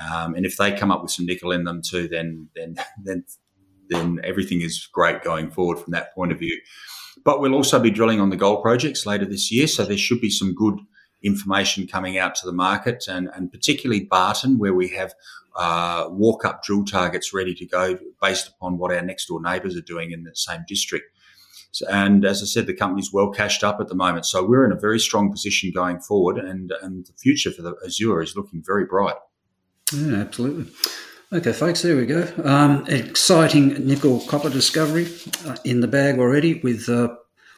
Um, 0.00 0.34
and 0.34 0.46
if 0.46 0.56
they 0.56 0.72
come 0.72 0.90
up 0.90 1.02
with 1.02 1.10
some 1.10 1.26
nickel 1.26 1.52
in 1.52 1.64
them 1.64 1.82
too, 1.82 2.08
then 2.08 2.48
then 2.54 2.76
then 3.04 3.24
then 3.88 4.20
everything 4.22 4.60
is 4.60 4.86
great 4.92 5.22
going 5.22 5.50
forward 5.50 5.78
from 5.78 5.92
that 5.92 6.14
point 6.14 6.32
of 6.32 6.38
view. 6.38 6.58
But 7.24 7.40
we'll 7.40 7.54
also 7.54 7.78
be 7.78 7.90
drilling 7.90 8.20
on 8.20 8.30
the 8.30 8.36
gold 8.36 8.62
projects 8.62 9.04
later 9.04 9.26
this 9.26 9.52
year, 9.52 9.66
so 9.66 9.84
there 9.84 9.98
should 9.98 10.20
be 10.20 10.30
some 10.30 10.54
good 10.54 10.78
information 11.22 11.86
coming 11.86 12.16
out 12.16 12.34
to 12.36 12.46
the 12.46 12.52
market, 12.52 13.04
and, 13.08 13.28
and 13.34 13.52
particularly 13.52 14.04
Barton, 14.04 14.58
where 14.58 14.72
we 14.72 14.88
have 14.88 15.12
uh, 15.56 16.06
walk 16.10 16.44
up 16.44 16.62
drill 16.62 16.84
targets 16.84 17.34
ready 17.34 17.54
to 17.54 17.66
go 17.66 17.98
based 18.22 18.48
upon 18.48 18.78
what 18.78 18.92
our 18.92 19.02
next 19.02 19.26
door 19.26 19.42
neighbours 19.42 19.76
are 19.76 19.82
doing 19.82 20.12
in 20.12 20.22
the 20.22 20.34
same 20.34 20.64
district. 20.66 21.06
And 21.88 22.24
as 22.24 22.42
I 22.42 22.46
said, 22.46 22.66
the 22.66 22.74
company's 22.74 23.12
well 23.12 23.30
cashed 23.30 23.62
up 23.62 23.80
at 23.80 23.88
the 23.88 23.94
moment. 23.94 24.26
So 24.26 24.44
we're 24.44 24.64
in 24.64 24.72
a 24.72 24.80
very 24.80 24.98
strong 24.98 25.30
position 25.30 25.70
going 25.72 26.00
forward, 26.00 26.38
and, 26.38 26.72
and 26.82 27.06
the 27.06 27.12
future 27.12 27.50
for 27.50 27.62
the 27.62 27.74
Azure 27.84 28.22
is 28.22 28.36
looking 28.36 28.62
very 28.64 28.84
bright. 28.84 29.16
Yeah, 29.92 30.16
absolutely. 30.16 30.72
Okay, 31.32 31.52
folks, 31.52 31.82
there 31.82 31.96
we 31.96 32.06
go. 32.06 32.26
Um, 32.42 32.84
exciting 32.88 33.86
nickel 33.86 34.20
copper 34.26 34.50
discovery 34.50 35.06
uh, 35.46 35.56
in 35.64 35.80
the 35.80 35.86
bag 35.86 36.18
already 36.18 36.54
with 36.54 36.88
uh, 36.88 37.14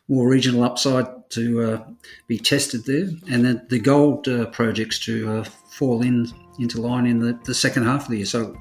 more 0.09 0.29
regional 0.29 0.63
upside 0.63 1.07
to 1.31 1.63
uh, 1.63 1.85
be 2.27 2.39
tested 2.39 2.85
there, 2.85 3.09
and 3.31 3.45
then 3.45 3.67
the 3.71 3.81
gold 3.81 4.29
uh, 4.29 4.45
projects 4.47 4.99
to 5.07 5.39
uh, 5.39 5.45
fall 5.71 6.03
in 6.03 6.27
into 6.59 6.81
line 6.81 7.07
in 7.07 7.19
the, 7.19 7.39
the 7.45 7.55
second 7.55 7.85
half 7.85 8.05
of 8.05 8.09
the 8.11 8.19
year. 8.19 8.27
So, 8.27 8.57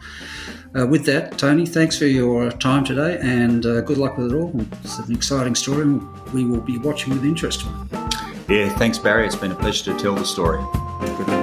uh, 0.77 0.87
with 0.87 1.05
that, 1.05 1.37
Tony, 1.37 1.65
thanks 1.65 1.97
for 1.97 2.05
your 2.05 2.51
time 2.51 2.83
today, 2.83 3.17
and 3.21 3.63
good 3.63 3.97
luck 3.97 4.17
with 4.17 4.31
it 4.31 4.35
all. 4.35 4.51
It's 4.83 4.99
an 4.99 5.13
exciting 5.13 5.55
story, 5.55 5.83
and 5.83 6.01
we 6.31 6.45
will 6.45 6.61
be 6.61 6.77
watching 6.77 7.13
with 7.13 7.25
interest. 7.25 7.65
Yeah, 8.47 8.69
thanks, 8.77 8.97
Barry. 8.97 9.25
It's 9.25 9.35
been 9.35 9.51
a 9.51 9.55
pleasure 9.55 9.93
to 9.93 9.99
tell 9.99 10.15
the 10.15 10.25
story. 10.25 10.63
Good 11.17 11.40